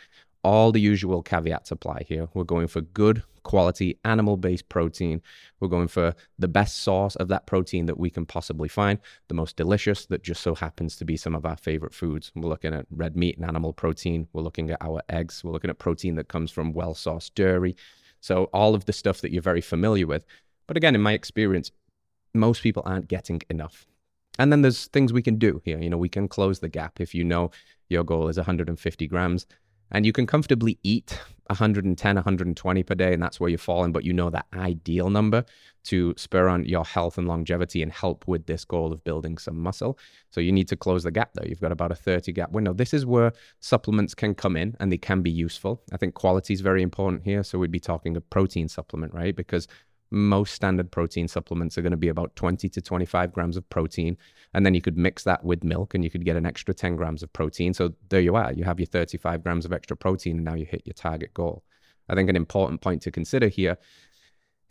all 0.44 0.72
the 0.72 0.80
usual 0.80 1.22
caveats 1.22 1.70
apply 1.70 2.04
here. 2.06 2.28
We're 2.34 2.44
going 2.44 2.66
for 2.66 2.80
good 2.80 3.22
quality 3.42 3.98
animal 4.04 4.36
based 4.36 4.68
protein. 4.68 5.22
We're 5.60 5.68
going 5.68 5.88
for 5.88 6.14
the 6.38 6.48
best 6.48 6.78
source 6.78 7.16
of 7.16 7.28
that 7.28 7.46
protein 7.46 7.86
that 7.86 7.98
we 7.98 8.10
can 8.10 8.26
possibly 8.26 8.68
find, 8.68 8.98
the 9.28 9.34
most 9.34 9.56
delicious 9.56 10.06
that 10.06 10.22
just 10.22 10.42
so 10.42 10.54
happens 10.54 10.96
to 10.96 11.04
be 11.04 11.16
some 11.16 11.34
of 11.34 11.44
our 11.44 11.56
favorite 11.56 11.94
foods. 11.94 12.32
We're 12.34 12.48
looking 12.48 12.74
at 12.74 12.86
red 12.90 13.16
meat 13.16 13.36
and 13.36 13.46
animal 13.46 13.72
protein. 13.72 14.28
We're 14.32 14.42
looking 14.42 14.70
at 14.70 14.78
our 14.80 15.02
eggs. 15.08 15.42
We're 15.44 15.52
looking 15.52 15.70
at 15.70 15.78
protein 15.78 16.16
that 16.16 16.28
comes 16.28 16.50
from 16.50 16.72
well 16.72 16.94
sourced 16.94 17.32
dairy. 17.34 17.76
So, 18.20 18.44
all 18.52 18.74
of 18.74 18.84
the 18.84 18.92
stuff 18.92 19.20
that 19.20 19.32
you're 19.32 19.42
very 19.42 19.60
familiar 19.60 20.06
with. 20.06 20.24
But 20.66 20.76
again, 20.76 20.94
in 20.94 21.02
my 21.02 21.12
experience, 21.12 21.72
most 22.34 22.62
people 22.62 22.82
aren't 22.86 23.08
getting 23.08 23.42
enough. 23.50 23.86
And 24.38 24.50
then 24.50 24.62
there's 24.62 24.86
things 24.86 25.12
we 25.12 25.22
can 25.22 25.36
do 25.36 25.60
here. 25.64 25.78
You 25.78 25.90
know, 25.90 25.98
we 25.98 26.08
can 26.08 26.28
close 26.28 26.60
the 26.60 26.68
gap 26.68 27.00
if 27.00 27.14
you 27.14 27.24
know 27.24 27.50
your 27.90 28.04
goal 28.04 28.28
is 28.28 28.38
150 28.38 29.06
grams 29.06 29.46
and 29.92 30.04
you 30.04 30.12
can 30.12 30.26
comfortably 30.26 30.78
eat 30.82 31.20
110 31.48 32.14
120 32.16 32.82
per 32.82 32.94
day 32.94 33.12
and 33.12 33.22
that's 33.22 33.38
where 33.38 33.50
you're 33.50 33.58
falling 33.58 33.92
but 33.92 34.04
you 34.04 34.12
know 34.12 34.30
that 34.30 34.46
ideal 34.54 35.10
number 35.10 35.44
to 35.84 36.14
spur 36.16 36.48
on 36.48 36.64
your 36.64 36.84
health 36.84 37.18
and 37.18 37.28
longevity 37.28 37.82
and 37.82 37.92
help 37.92 38.26
with 38.26 38.46
this 38.46 38.64
goal 38.64 38.92
of 38.92 39.02
building 39.04 39.36
some 39.36 39.58
muscle. 39.58 39.98
So 40.30 40.40
you 40.40 40.52
need 40.52 40.68
to 40.68 40.76
close 40.76 41.02
the 41.02 41.10
gap 41.10 41.32
there 41.34 41.46
you've 41.46 41.60
got 41.60 41.72
about 41.72 41.92
a 41.92 41.96
30 41.96 42.32
gap 42.32 42.52
window. 42.52 42.72
This 42.72 42.94
is 42.94 43.04
where 43.04 43.32
supplements 43.60 44.14
can 44.14 44.34
come 44.34 44.56
in 44.56 44.76
and 44.80 44.92
they 44.92 44.98
can 44.98 45.22
be 45.22 45.30
useful. 45.30 45.82
I 45.92 45.96
think 45.96 46.14
quality 46.14 46.54
is 46.54 46.60
very 46.60 46.82
important 46.82 47.24
here 47.24 47.42
so 47.42 47.58
we'd 47.58 47.70
be 47.70 47.80
talking 47.80 48.16
a 48.16 48.20
protein 48.20 48.68
supplement 48.68 49.12
right? 49.12 49.34
Because 49.34 49.66
most 50.12 50.54
standard 50.54 50.90
protein 50.90 51.26
supplements 51.26 51.76
are 51.76 51.82
going 51.82 51.92
to 51.92 51.96
be 51.96 52.08
about 52.08 52.34
20 52.36 52.68
to 52.68 52.80
25 52.80 53.32
grams 53.32 53.56
of 53.56 53.68
protein. 53.70 54.16
And 54.54 54.64
then 54.64 54.74
you 54.74 54.80
could 54.80 54.98
mix 54.98 55.24
that 55.24 55.44
with 55.44 55.64
milk 55.64 55.94
and 55.94 56.04
you 56.04 56.10
could 56.10 56.24
get 56.24 56.36
an 56.36 56.46
extra 56.46 56.74
10 56.74 56.96
grams 56.96 57.22
of 57.22 57.32
protein. 57.32 57.74
So 57.74 57.94
there 58.10 58.20
you 58.20 58.36
are. 58.36 58.52
You 58.52 58.64
have 58.64 58.78
your 58.78 58.86
35 58.86 59.42
grams 59.42 59.64
of 59.64 59.72
extra 59.72 59.96
protein 59.96 60.36
and 60.36 60.44
now 60.44 60.54
you 60.54 60.66
hit 60.66 60.82
your 60.84 60.94
target 60.94 61.32
goal. 61.34 61.64
I 62.08 62.14
think 62.14 62.28
an 62.28 62.36
important 62.36 62.80
point 62.80 63.02
to 63.02 63.10
consider 63.10 63.48
here 63.48 63.78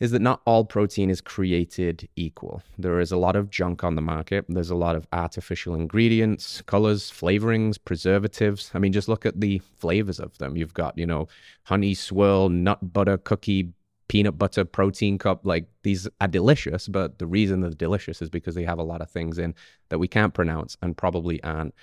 is 0.02 0.10
that 0.12 0.22
not 0.22 0.42
all 0.46 0.66
protein 0.66 1.12
is 1.12 1.22
created 1.22 2.10
equal. 2.16 2.64
There 2.78 3.00
is 3.00 3.12
a 3.12 3.18
lot 3.18 3.36
of 3.36 3.52
junk 3.52 3.84
on 3.84 3.94
the 3.94 4.02
market. 4.02 4.46
There's 4.50 4.72
a 4.72 4.76
lot 4.76 4.96
of 4.96 5.06
artificial 5.14 5.76
ingredients, 5.76 6.64
colors, 6.64 7.12
flavorings, 7.12 7.78
preservatives. 7.84 8.72
I 8.74 8.80
mean, 8.80 8.94
just 8.94 9.08
look 9.08 9.28
at 9.28 9.40
the 9.40 9.60
flavors 9.60 10.20
of 10.20 10.36
them. 10.40 10.58
You've 10.58 10.74
got, 10.74 10.98
you 10.98 11.06
know, 11.06 11.28
honey 11.66 11.94
swirl, 11.94 12.50
nut 12.50 12.94
butter 12.94 13.20
cookie, 13.20 13.74
peanut 14.12 14.38
butter 14.38 14.66
protein 14.66 15.18
cup. 15.18 15.46
Like 15.46 15.68
these 15.84 16.06
are 16.20 16.28
delicious, 16.28 16.90
but 16.90 17.18
the 17.18 17.26
reason 17.26 17.62
they're 17.62 17.70
delicious 17.70 18.22
is 18.22 18.30
because 18.30 18.56
they 18.56 18.66
have 18.66 18.78
a 18.78 18.84
lot 18.84 19.00
of 19.00 19.10
things 19.10 19.38
in 19.38 19.56
that 19.88 20.00
we 20.00 20.10
can't 20.10 20.34
pronounce 20.34 20.76
and 20.82 20.98
probably 20.98 21.42
aren't 21.44 21.74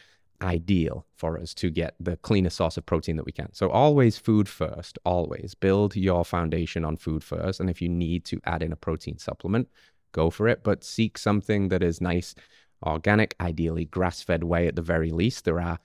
ideal 0.42 1.06
for 1.16 1.40
us 1.40 1.54
to 1.54 1.70
get 1.70 1.94
the 1.99 2.18
cleanest 2.18 2.58
source 2.58 2.76
of 2.76 2.85
protein 2.85 3.16
that 3.16 3.25
we 3.25 3.32
can. 3.32 3.50
So 3.54 3.70
always 3.70 4.18
food 4.18 4.47
first, 4.47 4.99
always 5.06 5.54
build 5.54 5.97
your 5.97 6.23
foundation 6.23 6.85
on 6.85 6.99
food 6.99 7.25
first. 7.25 7.61
And 7.61 7.70
if 7.70 7.80
you 7.80 7.88
need 7.88 8.26
to 8.26 8.38
add 8.44 8.62
in 8.62 8.75
a 8.75 8.76
protein 8.76 9.16
supplement, 9.16 9.66
go 10.12 10.28
for 10.28 10.49
it, 10.49 10.62
but 10.62 10.85
seek 10.85 11.16
something 11.16 11.68
that 11.68 11.82
is 11.82 12.02
nice, 12.02 12.35
organic, 12.82 13.37
ideally 13.40 13.87
grass 13.87 14.20
fed 14.20 14.44
whey 14.44 14.66
at 14.66 14.76
the 14.76 14.82
very 14.82 15.12
least. 15.12 15.47
There 15.47 15.62
are 15.62 15.78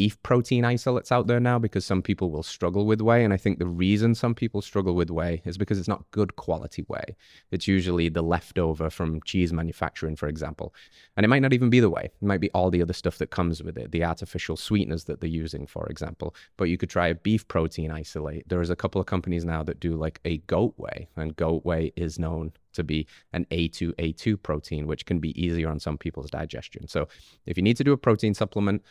beef 0.00 0.22
protein 0.22 0.64
isolates 0.64 1.12
out 1.12 1.26
there 1.26 1.38
now 1.38 1.58
because 1.58 1.84
some 1.84 2.00
people 2.00 2.30
will 2.30 2.42
struggle 2.42 2.86
with 2.86 3.02
whey. 3.02 3.22
And 3.22 3.34
I 3.34 3.36
think 3.36 3.58
the 3.58 3.66
reason 3.66 4.14
some 4.14 4.34
people 4.34 4.62
struggle 4.62 4.94
with 4.94 5.10
whey 5.10 5.42
is 5.44 5.58
because 5.58 5.78
it's 5.78 5.88
not 5.94 6.10
good 6.10 6.36
quality 6.36 6.86
whey. 6.88 7.16
It's 7.50 7.68
usually 7.68 8.08
the 8.08 8.22
leftover 8.22 8.88
from 8.88 9.20
cheese 9.26 9.52
manufacturing, 9.52 10.16
for 10.16 10.26
example. 10.26 10.74
And 11.18 11.24
it 11.24 11.28
might 11.28 11.42
not 11.42 11.52
even 11.52 11.68
be 11.68 11.80
the 11.80 11.90
whey, 11.90 12.04
it 12.04 12.22
might 12.22 12.40
be 12.40 12.50
all 12.52 12.70
the 12.70 12.80
other 12.80 12.94
stuff 12.94 13.18
that 13.18 13.30
comes 13.30 13.62
with 13.62 13.76
it, 13.76 13.92
the 13.92 14.02
artificial 14.02 14.56
sweeteners 14.56 15.04
that 15.04 15.20
they're 15.20 15.28
using, 15.28 15.66
for 15.66 15.86
example. 15.90 16.34
But 16.56 16.70
you 16.70 16.78
could 16.78 16.88
try 16.88 17.08
a 17.08 17.14
beef 17.14 17.46
protein 17.46 17.90
isolate. 17.90 18.48
There 18.48 18.62
is 18.62 18.70
a 18.70 18.76
couple 18.76 19.02
of 19.02 19.06
companies 19.06 19.44
now 19.44 19.62
that 19.64 19.80
do 19.80 19.96
like 19.96 20.18
a 20.24 20.38
goat 20.38 20.72
whey, 20.78 21.08
and 21.14 21.36
goat 21.36 21.66
whey 21.66 21.92
is 21.94 22.18
known 22.18 22.52
to 22.72 22.82
be 22.82 23.06
an 23.34 23.44
A2A2 23.50 24.42
protein, 24.42 24.86
which 24.86 25.04
can 25.04 25.18
be 25.18 25.38
easier 25.38 25.68
on 25.68 25.78
some 25.78 25.98
people's 25.98 26.30
digestion. 26.30 26.88
So 26.88 27.08
if 27.44 27.58
you 27.58 27.62
need 27.62 27.76
to 27.76 27.84
do 27.84 27.92
a 27.92 27.98
protein 27.98 28.32
supplement, 28.32 28.82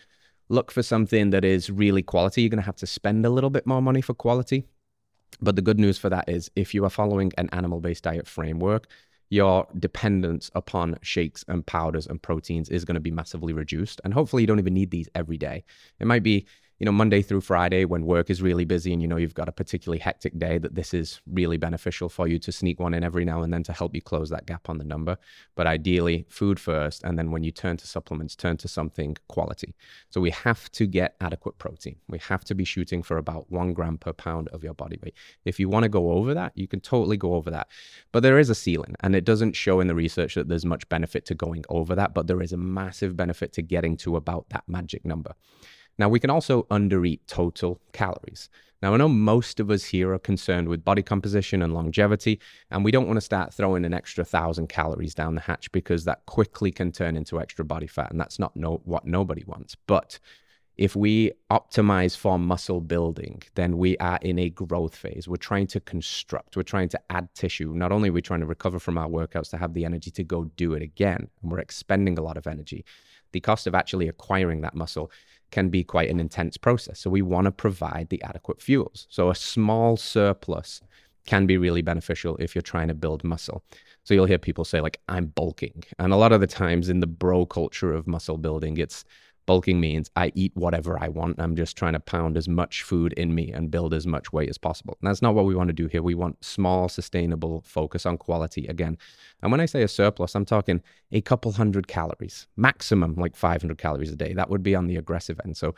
look 0.49 0.71
for 0.71 0.83
something 0.83 1.29
that 1.29 1.45
is 1.45 1.69
really 1.69 2.01
quality. 2.01 2.41
You're 2.41 2.49
going 2.49 2.61
to 2.61 2.65
have 2.65 2.75
to 2.77 2.87
spend 2.87 3.25
a 3.25 3.29
little 3.29 3.49
bit 3.49 3.65
more 3.65 3.81
money 3.81 4.01
for 4.01 4.13
quality. 4.13 4.65
But 5.41 5.55
the 5.55 5.61
good 5.61 5.79
news 5.79 5.97
for 5.97 6.09
that 6.09 6.27
is 6.27 6.51
if 6.55 6.73
you 6.73 6.83
are 6.85 6.89
following 6.89 7.31
an 7.37 7.49
animal 7.51 7.79
based 7.79 8.03
diet 8.03 8.27
framework, 8.27 8.87
your 9.29 9.67
dependence 9.77 10.49
upon 10.55 10.97
shakes 11.03 11.45
and 11.47 11.65
powders 11.65 12.07
and 12.07 12.21
proteins 12.21 12.69
is 12.69 12.83
going 12.83 12.95
to 12.95 13.01
be 13.01 13.11
massively 13.11 13.53
reduced. 13.53 14.01
And 14.03 14.13
hopefully, 14.13 14.43
you 14.43 14.47
don't 14.47 14.59
even 14.59 14.73
need 14.73 14.89
these 14.89 15.07
every 15.13 15.37
day. 15.37 15.63
It 15.99 16.07
might 16.07 16.23
be 16.23 16.47
you 16.79 16.85
know, 16.85 16.91
Monday 16.93 17.21
through 17.21 17.41
Friday 17.41 17.83
when 17.83 18.05
work 18.05 18.29
is 18.29 18.41
really 18.41 18.63
busy 18.63 18.93
and 18.93 19.01
you 19.01 19.07
know 19.07 19.17
you've 19.17 19.33
got 19.33 19.49
a 19.49 19.51
particularly 19.51 19.99
hectic 19.99 20.39
day, 20.39 20.57
that 20.57 20.75
this 20.75 20.93
is 20.93 21.19
really 21.27 21.57
beneficial 21.57 22.07
for 22.07 22.25
you 22.25 22.39
to 22.39 22.51
sneak 22.53 22.79
one 22.79 22.93
in 22.93 23.03
every 23.03 23.25
now 23.25 23.41
and 23.41 23.53
then 23.53 23.63
to 23.63 23.73
help 23.73 23.93
you 23.93 24.01
close 24.01 24.29
that 24.29 24.45
gap 24.45 24.69
on 24.69 24.77
the 24.77 24.85
number. 24.85 25.17
But 25.55 25.67
ideally, 25.67 26.25
food 26.29 26.57
first. 26.57 27.03
And 27.03 27.19
then 27.19 27.31
when 27.31 27.43
you 27.43 27.51
turn 27.51 27.75
to 27.77 27.87
supplements, 27.87 28.35
turn 28.35 28.55
to 28.57 28.69
something 28.69 29.17
quality. 29.27 29.75
So 30.09 30.21
we 30.21 30.31
have 30.31 30.71
to 30.71 30.87
get 30.87 31.15
adequate 31.19 31.57
protein. 31.57 31.97
We 32.07 32.19
have 32.19 32.45
to 32.45 32.55
be 32.55 32.63
shooting 32.63 33.03
for 33.03 33.17
about 33.17 33.51
one 33.51 33.73
gram 33.73 33.97
per 33.97 34.13
pound 34.13 34.47
of 34.49 34.63
your 34.63 34.73
body 34.73 34.97
weight. 35.03 35.15
If 35.43 35.59
you 35.59 35.67
want 35.67 35.83
to 35.83 35.89
go 35.89 36.13
over 36.13 36.33
that, 36.33 36.53
you 36.55 36.67
can 36.67 36.79
totally 36.79 37.17
go 37.17 37.33
over 37.33 37.51
that. 37.51 37.67
But 38.13 38.23
there 38.23 38.39
is 38.39 38.49
a 38.49 38.55
ceiling, 38.55 38.95
and 39.01 39.15
it 39.15 39.25
doesn't 39.25 39.53
show 39.53 39.81
in 39.81 39.87
the 39.87 39.95
research 39.95 40.35
that 40.35 40.47
there's 40.47 40.65
much 40.65 40.87
benefit 40.87 41.25
to 41.25 41.35
going 41.35 41.65
over 41.67 41.93
that, 41.95 42.13
but 42.13 42.27
there 42.27 42.41
is 42.41 42.53
a 42.53 42.57
massive 42.57 43.17
benefit 43.17 43.51
to 43.53 43.61
getting 43.61 43.97
to 43.97 44.15
about 44.15 44.49
that 44.49 44.63
magic 44.67 45.03
number. 45.05 45.35
Now, 45.99 46.07
we 46.07 46.21
can 46.21 46.29
also 46.29 46.63
undereat 46.71 47.19
total 47.27 47.81
calories. 47.91 48.49
Now, 48.81 48.93
I 48.93 48.97
know 48.97 49.09
most 49.09 49.59
of 49.59 49.69
us 49.69 49.83
here 49.83 50.13
are 50.13 50.19
concerned 50.19 50.69
with 50.69 50.85
body 50.85 51.03
composition 51.03 51.61
and 51.61 51.73
longevity, 51.73 52.39
and 52.71 52.85
we 52.85 52.91
don't 52.91 53.05
want 53.05 53.17
to 53.17 53.21
start 53.21 53.53
throwing 53.53 53.83
an 53.83 53.93
extra 53.93 54.23
thousand 54.23 54.69
calories 54.69 55.13
down 55.13 55.35
the 55.35 55.41
hatch 55.41 55.69
because 55.73 56.05
that 56.05 56.25
quickly 56.25 56.71
can 56.71 56.93
turn 56.93 57.17
into 57.17 57.41
extra 57.41 57.65
body 57.65 57.87
fat, 57.87 58.11
and 58.11 58.19
that's 58.19 58.39
not 58.39 58.55
no, 58.55 58.81
what 58.85 59.05
nobody 59.05 59.43
wants. 59.45 59.75
But 59.85 60.19
if 60.77 60.95
we 60.95 61.33
optimize 61.51 62.15
for 62.15 62.39
muscle 62.39 62.79
building, 62.79 63.43
then 63.55 63.77
we 63.77 63.97
are 63.97 64.19
in 64.21 64.39
a 64.39 64.49
growth 64.49 64.95
phase. 64.95 65.27
We're 65.27 65.35
trying 65.35 65.67
to 65.67 65.81
construct, 65.81 66.55
we're 66.55 66.63
trying 66.63 66.87
to 66.89 66.99
add 67.09 67.27
tissue. 67.35 67.73
Not 67.75 67.91
only 67.91 68.07
are 68.07 68.13
we 68.13 68.21
trying 68.21 68.39
to 68.39 68.45
recover 68.45 68.79
from 68.79 68.97
our 68.97 69.09
workouts 69.09 69.49
to 69.49 69.57
have 69.57 69.73
the 69.73 69.83
energy 69.83 70.11
to 70.11 70.23
go 70.23 70.45
do 70.55 70.75
it 70.75 70.81
again, 70.81 71.27
and 71.41 71.51
we're 71.51 71.59
expending 71.59 72.17
a 72.17 72.21
lot 72.21 72.37
of 72.37 72.47
energy. 72.47 72.85
The 73.33 73.41
cost 73.41 73.67
of 73.67 73.75
actually 73.75 74.07
acquiring 74.07 74.61
that 74.61 74.73
muscle 74.73 75.11
can 75.51 75.69
be 75.69 75.83
quite 75.83 76.09
an 76.09 76.19
intense 76.19 76.57
process. 76.57 76.99
So 76.99 77.09
we 77.09 77.21
want 77.21 77.45
to 77.45 77.51
provide 77.51 78.09
the 78.09 78.21
adequate 78.23 78.61
fuels. 78.61 79.07
So 79.09 79.29
a 79.29 79.35
small 79.35 79.97
surplus 79.97 80.81
can 81.25 81.45
be 81.45 81.57
really 81.57 81.81
beneficial 81.81 82.35
if 82.37 82.55
you're 82.55 82.61
trying 82.61 82.87
to 82.87 82.93
build 82.93 83.23
muscle. 83.23 83.63
So 84.03 84.13
you'll 84.13 84.25
hear 84.25 84.39
people 84.39 84.65
say 84.65 84.81
like 84.81 84.99
I'm 85.07 85.27
bulking. 85.27 85.83
And 85.99 86.11
a 86.11 86.17
lot 86.17 86.31
of 86.31 86.41
the 86.41 86.47
times 86.47 86.89
in 86.89 86.99
the 86.99 87.07
bro 87.07 87.45
culture 87.45 87.93
of 87.93 88.07
muscle 88.07 88.37
building 88.37 88.77
it's 88.77 89.05
Bulking 89.49 89.79
means 89.79 90.11
I 90.15 90.31
eat 90.35 90.51
whatever 90.53 91.01
I 91.01 91.07
want. 91.07 91.39
I'm 91.39 91.55
just 91.55 91.75
trying 91.75 91.93
to 91.93 91.99
pound 91.99 92.37
as 92.37 92.47
much 92.47 92.83
food 92.83 93.13
in 93.13 93.33
me 93.33 93.51
and 93.51 93.71
build 93.71 93.95
as 93.95 94.05
much 94.05 94.31
weight 94.31 94.47
as 94.47 94.59
possible. 94.59 94.95
And 95.01 95.09
that's 95.09 95.23
not 95.23 95.33
what 95.33 95.45
we 95.45 95.55
want 95.55 95.69
to 95.69 95.73
do 95.73 95.87
here. 95.87 96.03
We 96.03 96.13
want 96.13 96.45
small, 96.45 96.87
sustainable 96.87 97.63
focus 97.65 98.05
on 98.05 98.19
quality 98.19 98.67
again. 98.67 98.95
And 99.41 99.51
when 99.51 99.59
I 99.59 99.65
say 99.65 99.81
a 99.81 99.87
surplus, 99.87 100.35
I'm 100.35 100.45
talking 100.45 100.83
a 101.11 101.21
couple 101.21 101.51
hundred 101.53 101.87
calories, 101.87 102.45
maximum 102.57 103.15
like 103.15 103.35
500 103.35 103.75
calories 103.79 104.11
a 104.11 104.15
day. 104.15 104.33
That 104.33 104.51
would 104.51 104.61
be 104.61 104.75
on 104.75 104.85
the 104.85 104.97
aggressive 104.97 105.41
end. 105.43 105.57
So 105.57 105.73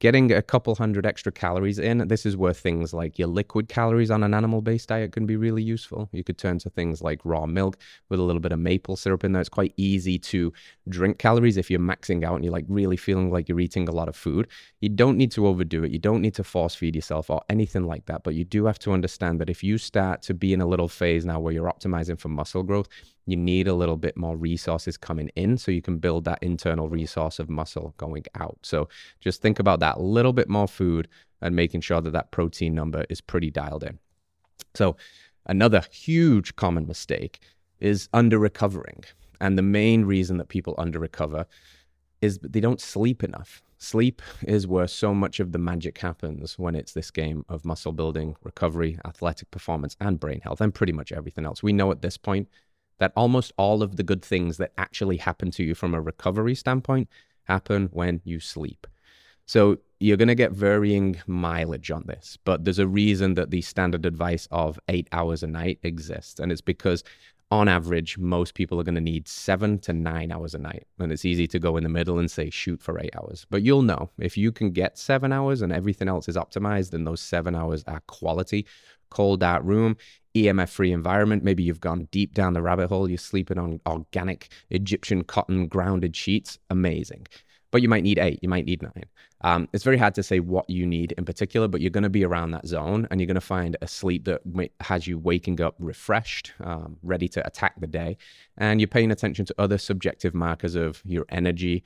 Getting 0.00 0.30
a 0.30 0.42
couple 0.42 0.76
hundred 0.76 1.06
extra 1.06 1.32
calories 1.32 1.80
in, 1.80 2.06
this 2.06 2.24
is 2.24 2.36
where 2.36 2.52
things 2.52 2.92
like 2.92 3.18
your 3.18 3.26
liquid 3.26 3.68
calories 3.68 4.12
on 4.12 4.22
an 4.22 4.32
animal 4.32 4.62
based 4.62 4.90
diet 4.90 5.10
can 5.10 5.26
be 5.26 5.34
really 5.34 5.62
useful. 5.62 6.08
You 6.12 6.22
could 6.22 6.38
turn 6.38 6.60
to 6.60 6.70
things 6.70 7.02
like 7.02 7.20
raw 7.24 7.46
milk 7.46 7.76
with 8.08 8.20
a 8.20 8.22
little 8.22 8.38
bit 8.38 8.52
of 8.52 8.60
maple 8.60 8.94
syrup 8.94 9.24
in 9.24 9.32
there. 9.32 9.40
It's 9.40 9.48
quite 9.48 9.74
easy 9.76 10.16
to 10.20 10.52
drink 10.88 11.18
calories 11.18 11.56
if 11.56 11.68
you're 11.68 11.80
maxing 11.80 12.22
out 12.24 12.36
and 12.36 12.44
you're 12.44 12.52
like 12.52 12.66
really 12.68 12.96
feeling 12.96 13.32
like 13.32 13.48
you're 13.48 13.58
eating 13.58 13.88
a 13.88 13.92
lot 13.92 14.08
of 14.08 14.14
food. 14.14 14.46
You 14.80 14.88
don't 14.88 15.16
need 15.16 15.32
to 15.32 15.48
overdo 15.48 15.82
it. 15.82 15.90
You 15.90 15.98
don't 15.98 16.22
need 16.22 16.34
to 16.34 16.44
force 16.44 16.76
feed 16.76 16.94
yourself 16.94 17.28
or 17.28 17.42
anything 17.48 17.84
like 17.84 18.06
that. 18.06 18.22
But 18.22 18.36
you 18.36 18.44
do 18.44 18.66
have 18.66 18.78
to 18.80 18.92
understand 18.92 19.40
that 19.40 19.50
if 19.50 19.64
you 19.64 19.78
start 19.78 20.22
to 20.22 20.34
be 20.34 20.52
in 20.52 20.60
a 20.60 20.66
little 20.66 20.88
phase 20.88 21.24
now 21.24 21.40
where 21.40 21.52
you're 21.52 21.68
optimizing 21.68 22.20
for 22.20 22.28
muscle 22.28 22.62
growth, 22.62 22.88
you 23.28 23.36
need 23.36 23.68
a 23.68 23.74
little 23.74 23.98
bit 23.98 24.16
more 24.16 24.36
resources 24.36 24.96
coming 24.96 25.28
in 25.36 25.58
so 25.58 25.70
you 25.70 25.82
can 25.82 25.98
build 25.98 26.24
that 26.24 26.38
internal 26.42 26.88
resource 26.88 27.38
of 27.38 27.50
muscle 27.50 27.92
going 27.98 28.24
out. 28.34 28.58
So 28.62 28.88
just 29.20 29.42
think 29.42 29.58
about 29.58 29.80
that 29.80 30.00
little 30.00 30.32
bit 30.32 30.48
more 30.48 30.66
food 30.66 31.08
and 31.42 31.54
making 31.54 31.82
sure 31.82 32.00
that 32.00 32.12
that 32.14 32.30
protein 32.30 32.74
number 32.74 33.04
is 33.10 33.20
pretty 33.20 33.50
dialed 33.50 33.84
in. 33.84 33.98
So 34.74 34.96
another 35.44 35.84
huge 35.90 36.56
common 36.56 36.86
mistake 36.86 37.40
is 37.80 38.08
under 38.14 38.38
recovering. 38.38 39.04
And 39.42 39.58
the 39.58 39.62
main 39.62 40.06
reason 40.06 40.38
that 40.38 40.48
people 40.48 40.74
under 40.78 40.98
recover 40.98 41.44
is 42.22 42.38
they 42.38 42.60
don't 42.60 42.80
sleep 42.80 43.22
enough. 43.22 43.62
Sleep 43.76 44.22
is 44.42 44.66
where 44.66 44.88
so 44.88 45.14
much 45.14 45.38
of 45.38 45.52
the 45.52 45.58
magic 45.58 45.98
happens 45.98 46.58
when 46.58 46.74
it's 46.74 46.92
this 46.92 47.10
game 47.10 47.44
of 47.50 47.66
muscle 47.66 47.92
building, 47.92 48.36
recovery, 48.42 48.98
athletic 49.04 49.50
performance, 49.50 49.96
and 50.00 50.18
brain 50.18 50.40
health, 50.40 50.62
and 50.62 50.74
pretty 50.74 50.92
much 50.92 51.12
everything 51.12 51.44
else. 51.44 51.62
We 51.62 51.74
know 51.74 51.90
at 51.90 52.00
this 52.00 52.16
point 52.16 52.48
that 52.98 53.12
almost 53.16 53.52
all 53.56 53.82
of 53.82 53.96
the 53.96 54.02
good 54.02 54.22
things 54.22 54.56
that 54.58 54.72
actually 54.78 55.16
happen 55.16 55.50
to 55.52 55.64
you 55.64 55.74
from 55.74 55.94
a 55.94 56.00
recovery 56.00 56.54
standpoint 56.54 57.08
happen 57.44 57.88
when 57.92 58.20
you 58.24 58.40
sleep. 58.40 58.86
So 59.46 59.78
you're 59.98 60.18
going 60.18 60.28
to 60.28 60.34
get 60.34 60.52
varying 60.52 61.16
mileage 61.26 61.90
on 61.90 62.04
this, 62.06 62.38
but 62.44 62.64
there's 62.64 62.78
a 62.78 62.86
reason 62.86 63.34
that 63.34 63.50
the 63.50 63.62
standard 63.62 64.04
advice 64.04 64.46
of 64.50 64.78
eight 64.88 65.08
hours 65.10 65.42
a 65.42 65.46
night 65.46 65.78
exists. 65.82 66.38
And 66.38 66.52
it's 66.52 66.60
because 66.60 67.02
on 67.50 67.66
average, 67.66 68.18
most 68.18 68.52
people 68.52 68.78
are 68.78 68.84
going 68.84 68.94
to 68.94 69.00
need 69.00 69.26
seven 69.26 69.78
to 69.78 69.94
nine 69.94 70.30
hours 70.30 70.54
a 70.54 70.58
night. 70.58 70.86
And 70.98 71.10
it's 71.10 71.24
easy 71.24 71.46
to 71.46 71.58
go 71.58 71.78
in 71.78 71.82
the 71.82 71.88
middle 71.88 72.18
and 72.18 72.30
say, 72.30 72.50
shoot 72.50 72.82
for 72.82 73.00
eight 73.00 73.16
hours. 73.16 73.46
But 73.48 73.62
you'll 73.62 73.82
know 73.82 74.10
if 74.18 74.36
you 74.36 74.52
can 74.52 74.70
get 74.70 74.98
seven 74.98 75.32
hours 75.32 75.62
and 75.62 75.72
everything 75.72 76.08
else 76.08 76.28
is 76.28 76.36
optimized, 76.36 76.90
then 76.90 77.04
those 77.04 77.22
seven 77.22 77.54
hours 77.54 77.82
are 77.86 78.02
quality, 78.06 78.66
cold 79.08 79.42
out 79.42 79.64
room, 79.64 79.96
EMF 80.46 80.68
free 80.68 80.92
environment. 80.92 81.44
Maybe 81.44 81.62
you've 81.62 81.80
gone 81.80 82.08
deep 82.10 82.34
down 82.34 82.54
the 82.54 82.62
rabbit 82.62 82.88
hole. 82.88 83.08
You're 83.08 83.18
sleeping 83.18 83.58
on 83.58 83.80
organic 83.86 84.48
Egyptian 84.70 85.24
cotton 85.24 85.66
grounded 85.66 86.16
sheets. 86.16 86.58
Amazing. 86.70 87.26
But 87.70 87.82
you 87.82 87.88
might 87.88 88.02
need 88.02 88.18
eight, 88.18 88.38
you 88.42 88.48
might 88.48 88.64
need 88.64 88.82
nine. 88.82 89.04
Um, 89.42 89.68
it's 89.72 89.84
very 89.84 89.98
hard 89.98 90.14
to 90.16 90.22
say 90.22 90.40
what 90.40 90.68
you 90.68 90.86
need 90.86 91.12
in 91.12 91.24
particular, 91.24 91.68
but 91.68 91.80
you're 91.80 91.90
going 91.90 92.02
to 92.02 92.10
be 92.10 92.24
around 92.24 92.50
that 92.50 92.66
zone 92.66 93.06
and 93.10 93.20
you're 93.20 93.26
going 93.26 93.34
to 93.36 93.40
find 93.40 93.76
a 93.80 93.86
sleep 93.86 94.24
that 94.24 94.40
has 94.80 95.06
you 95.06 95.18
waking 95.18 95.60
up 95.60 95.76
refreshed, 95.78 96.52
um, 96.60 96.96
ready 97.02 97.28
to 97.28 97.46
attack 97.46 97.78
the 97.78 97.86
day. 97.86 98.16
And 98.56 98.80
you're 98.80 98.88
paying 98.88 99.12
attention 99.12 99.44
to 99.46 99.54
other 99.58 99.78
subjective 99.78 100.34
markers 100.34 100.74
of 100.74 101.02
your 101.04 101.24
energy, 101.28 101.84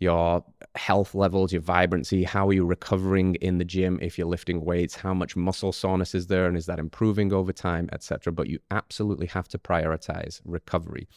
your 0.00 0.44
health 0.74 1.14
levels, 1.14 1.52
your 1.52 1.62
vibrancy, 1.62 2.22
how 2.22 2.48
are 2.48 2.52
you 2.52 2.64
recovering 2.64 3.34
in 3.36 3.58
the 3.58 3.64
gym 3.64 3.98
if 4.00 4.16
you're 4.16 4.28
lifting 4.28 4.64
weights, 4.64 4.94
how 4.94 5.12
much 5.12 5.34
muscle 5.34 5.72
soreness 5.72 6.14
is 6.14 6.28
there 6.28 6.46
and 6.46 6.56
is 6.56 6.66
that 6.66 6.78
improving 6.78 7.32
over 7.32 7.52
time, 7.52 7.88
etc. 7.92 8.32
But 8.32 8.48
you 8.48 8.60
absolutely 8.70 9.26
have 9.26 9.48
to 9.48 9.58
prioritize 9.58 10.40
recovery 10.44 11.08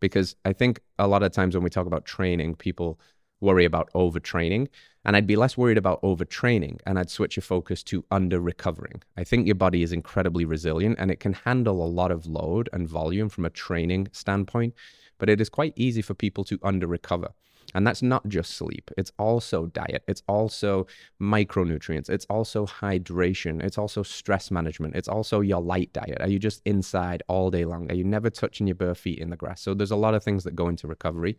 because 0.00 0.34
I 0.44 0.52
think 0.52 0.80
a 0.98 1.06
lot 1.06 1.22
of 1.22 1.32
times 1.32 1.54
when 1.54 1.62
we 1.62 1.70
talk 1.70 1.86
about 1.86 2.06
training, 2.06 2.56
people 2.56 2.98
worry 3.42 3.64
about 3.64 3.90
overtraining. 3.92 4.68
And 5.04 5.16
I'd 5.16 5.26
be 5.26 5.36
less 5.36 5.56
worried 5.56 5.78
about 5.78 6.00
overtraining 6.02 6.78
and 6.86 6.96
I'd 6.98 7.10
switch 7.10 7.36
your 7.36 7.42
focus 7.42 7.82
to 7.84 8.04
under 8.10 8.40
recovering. 8.40 9.02
I 9.16 9.24
think 9.24 9.46
your 9.46 9.56
body 9.56 9.82
is 9.82 9.92
incredibly 9.92 10.44
resilient 10.44 10.96
and 10.98 11.10
it 11.10 11.18
can 11.18 11.32
handle 11.32 11.84
a 11.84 11.88
lot 11.88 12.12
of 12.12 12.26
load 12.26 12.68
and 12.72 12.88
volume 12.88 13.28
from 13.28 13.44
a 13.44 13.50
training 13.50 14.08
standpoint, 14.12 14.74
but 15.18 15.28
it 15.28 15.40
is 15.40 15.48
quite 15.48 15.72
easy 15.74 16.02
for 16.02 16.14
people 16.14 16.44
to 16.44 16.58
under 16.62 16.86
recover. 16.86 17.30
And 17.74 17.86
that's 17.86 18.02
not 18.02 18.28
just 18.28 18.52
sleep, 18.52 18.90
it's 18.96 19.12
also 19.18 19.66
diet, 19.66 20.04
it's 20.06 20.22
also 20.28 20.86
micronutrients, 21.20 22.10
it's 22.10 22.26
also 22.26 22.66
hydration, 22.66 23.62
it's 23.62 23.78
also 23.78 24.02
stress 24.02 24.50
management, 24.50 24.94
it's 24.94 25.08
also 25.08 25.40
your 25.40 25.60
light 25.60 25.92
diet. 25.92 26.18
Are 26.20 26.28
you 26.28 26.38
just 26.38 26.62
inside 26.64 27.22
all 27.28 27.50
day 27.50 27.64
long? 27.64 27.90
Are 27.90 27.94
you 27.94 28.04
never 28.04 28.30
touching 28.30 28.66
your 28.66 28.76
bare 28.76 28.94
feet 28.94 29.18
in 29.18 29.30
the 29.30 29.36
grass? 29.36 29.62
So 29.62 29.74
there's 29.74 29.90
a 29.90 29.96
lot 29.96 30.14
of 30.14 30.22
things 30.22 30.44
that 30.44 30.54
go 30.54 30.68
into 30.68 30.86
recovery. 30.86 31.38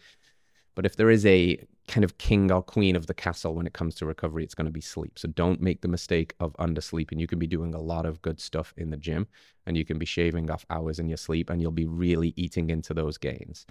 But 0.75 0.85
if 0.85 0.95
there 0.95 1.11
is 1.11 1.25
a 1.25 1.63
kind 1.87 2.03
of 2.03 2.17
king 2.17 2.51
or 2.51 2.63
queen 2.63 2.95
of 2.95 3.05
the 3.05 3.13
castle 3.13 3.53
when 3.53 3.67
it 3.67 3.73
comes 3.73 3.95
to 3.95 4.05
recovery, 4.05 4.43
it's 4.43 4.55
going 4.55 4.65
to 4.65 4.71
be 4.71 4.81
sleep. 4.81 5.19
So 5.19 5.27
don't 5.27 5.61
make 5.61 5.81
the 5.81 5.87
mistake 5.87 6.33
of 6.39 6.53
undersleeping. 6.53 7.19
You 7.19 7.27
can 7.27 7.39
be 7.39 7.47
doing 7.47 7.75
a 7.75 7.81
lot 7.81 8.05
of 8.05 8.21
good 8.21 8.39
stuff 8.39 8.73
in 8.77 8.89
the 8.89 8.97
gym 8.97 9.27
and 9.67 9.77
you 9.77 9.85
can 9.85 9.99
be 9.99 10.05
shaving 10.05 10.49
off 10.49 10.65
hours 10.69 10.97
in 10.97 11.09
your 11.09 11.17
sleep 11.17 11.49
and 11.49 11.61
you'll 11.61 11.71
be 11.71 11.85
really 11.85 12.33
eating 12.35 12.69
into 12.69 12.93
those 12.93 13.17
gains. 13.17 13.67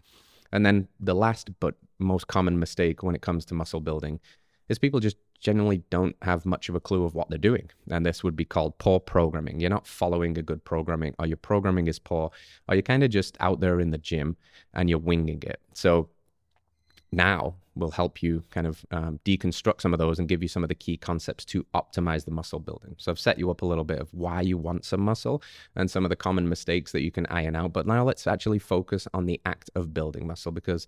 And 0.53 0.65
then 0.67 0.89
the 1.01 1.15
last 1.15 1.51
but 1.61 1.75
most 1.99 2.27
common 2.27 2.59
mistake 2.59 3.03
when 3.03 3.15
it 3.15 3.23
comes 3.23 3.45
to 3.47 3.55
muscle 3.55 3.81
building 3.81 4.21
is 4.69 4.79
people 4.79 5.01
just 5.01 5.17
generally 5.41 5.83
don't 5.91 6.15
have 6.23 6.47
much 6.47 6.69
of 6.69 6.75
a 6.75 6.81
clue 6.81 7.05
of 7.05 7.15
what 7.15 7.29
they're 7.29 7.39
doing. 7.39 7.69
And 7.91 8.07
this 8.07 8.23
would 8.23 8.37
be 8.37 8.45
called 8.45 8.79
poor 8.79 9.01
programming. 9.01 9.61
You're 9.61 9.71
not 9.71 9.87
following 9.87 10.39
a 10.39 10.43
good 10.43 10.65
programming, 10.65 11.15
or 11.19 11.27
your 11.27 11.37
programming 11.37 11.89
is 11.89 11.99
poor, 11.99 12.31
or 12.69 12.75
you're 12.75 12.83
kind 12.83 13.03
of 13.03 13.11
just 13.11 13.37
out 13.41 13.61
there 13.61 13.81
in 13.81 13.91
the 13.91 13.99
gym 13.99 14.37
and 14.73 14.89
you're 14.89 14.99
winging 14.99 15.43
it. 15.43 15.61
So 15.75 16.11
now 17.11 17.57
will 17.75 17.91
help 17.91 18.23
you 18.23 18.45
kind 18.51 18.67
of 18.67 18.85
um, 18.91 19.19
deconstruct 19.25 19.81
some 19.81 19.93
of 19.93 19.99
those 19.99 20.19
and 20.19 20.29
give 20.29 20.43
you 20.43 20.49
some 20.49 20.63
of 20.63 20.69
the 20.69 20.75
key 20.75 20.97
concepts 20.97 21.45
to 21.47 21.65
optimize 21.75 22.25
the 22.25 22.31
muscle 22.31 22.61
building. 22.61 22.95
So 22.99 23.11
I've 23.11 23.19
set 23.19 23.39
you 23.39 23.51
up 23.51 23.63
a 23.63 23.67
little 23.67 23.85
bit 23.85 23.99
of 23.99 24.13
why 24.13 24.43
you 24.43 24.59
want 24.59 24.85
some 24.85 25.01
muscle 25.01 25.43
and 25.75 25.91
some 25.91 26.05
of 26.05 26.11
the 26.11 26.17
common 26.17 26.49
mistakes 26.49 26.93
that 26.93 27.03
you 27.03 27.11
can 27.11 27.27
iron 27.27 27.57
out. 27.57 27.73
But 27.73 27.87
now 27.87 28.05
let's 28.05 28.27
actually 28.27 28.59
focus 28.59 29.09
on 29.15 29.27
the 29.27 29.41
act 29.47 29.71
of 29.75 29.95
building 29.95 30.27
muscle 30.27 30.53
because 30.53 30.87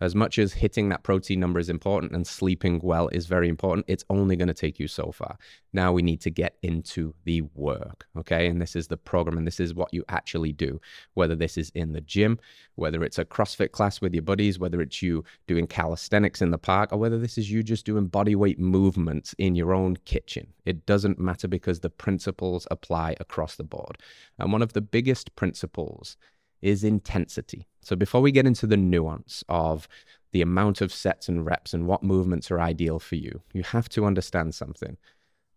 as 0.00 0.14
much 0.14 0.38
as 0.38 0.52
hitting 0.52 0.90
that 0.90 1.02
protein 1.02 1.40
number 1.40 1.58
is 1.58 1.70
important 1.70 2.12
and 2.12 2.26
sleeping 2.26 2.80
well 2.82 3.08
is 3.08 3.26
very 3.26 3.48
important, 3.48 3.86
it's 3.88 4.04
only 4.10 4.36
going 4.36 4.48
to 4.48 4.54
take 4.54 4.78
you 4.78 4.88
so 4.88 5.10
far. 5.10 5.38
Now 5.72 5.92
we 5.92 6.02
need 6.02 6.20
to 6.22 6.30
get 6.30 6.56
into 6.62 7.14
the 7.24 7.42
work, 7.54 8.06
okay? 8.16 8.46
And 8.48 8.60
this 8.60 8.76
is 8.76 8.88
the 8.88 8.98
program 8.98 9.38
and 9.38 9.46
this 9.46 9.58
is 9.58 9.74
what 9.74 9.92
you 9.94 10.04
actually 10.08 10.52
do, 10.52 10.80
whether 11.14 11.34
this 11.34 11.56
is 11.56 11.70
in 11.74 11.92
the 11.92 12.02
gym, 12.02 12.38
whether 12.74 13.02
it's 13.02 13.18
a 13.18 13.24
CrossFit 13.24 13.72
class 13.72 14.02
with 14.02 14.12
your 14.12 14.22
buddies, 14.22 14.58
whether 14.58 14.82
it's 14.82 15.00
you 15.00 15.24
doing 15.46 15.66
calisthenics 15.66 16.25
in 16.42 16.50
the 16.50 16.58
park, 16.58 16.92
or 16.92 16.98
whether 16.98 17.18
this 17.18 17.38
is 17.38 17.50
you 17.50 17.62
just 17.62 17.86
doing 17.86 18.06
body 18.06 18.34
weight 18.34 18.58
movements 18.58 19.34
in 19.38 19.54
your 19.54 19.72
own 19.72 19.96
kitchen. 20.04 20.52
It 20.64 20.86
doesn't 20.86 21.18
matter 21.18 21.48
because 21.48 21.80
the 21.80 21.90
principles 21.90 22.66
apply 22.70 23.16
across 23.20 23.56
the 23.56 23.64
board. 23.64 23.98
And 24.38 24.52
one 24.52 24.62
of 24.62 24.72
the 24.72 24.80
biggest 24.80 25.34
principles 25.36 26.16
is 26.62 26.84
intensity. 26.84 27.66
So 27.80 27.96
before 27.96 28.20
we 28.20 28.32
get 28.32 28.46
into 28.46 28.66
the 28.66 28.76
nuance 28.76 29.44
of 29.48 29.88
the 30.32 30.42
amount 30.42 30.80
of 30.80 30.92
sets 30.92 31.28
and 31.28 31.46
reps 31.46 31.72
and 31.72 31.86
what 31.86 32.02
movements 32.02 32.50
are 32.50 32.60
ideal 32.60 32.98
for 32.98 33.14
you, 33.14 33.42
you 33.52 33.62
have 33.62 33.88
to 33.90 34.04
understand 34.04 34.54
something. 34.54 34.96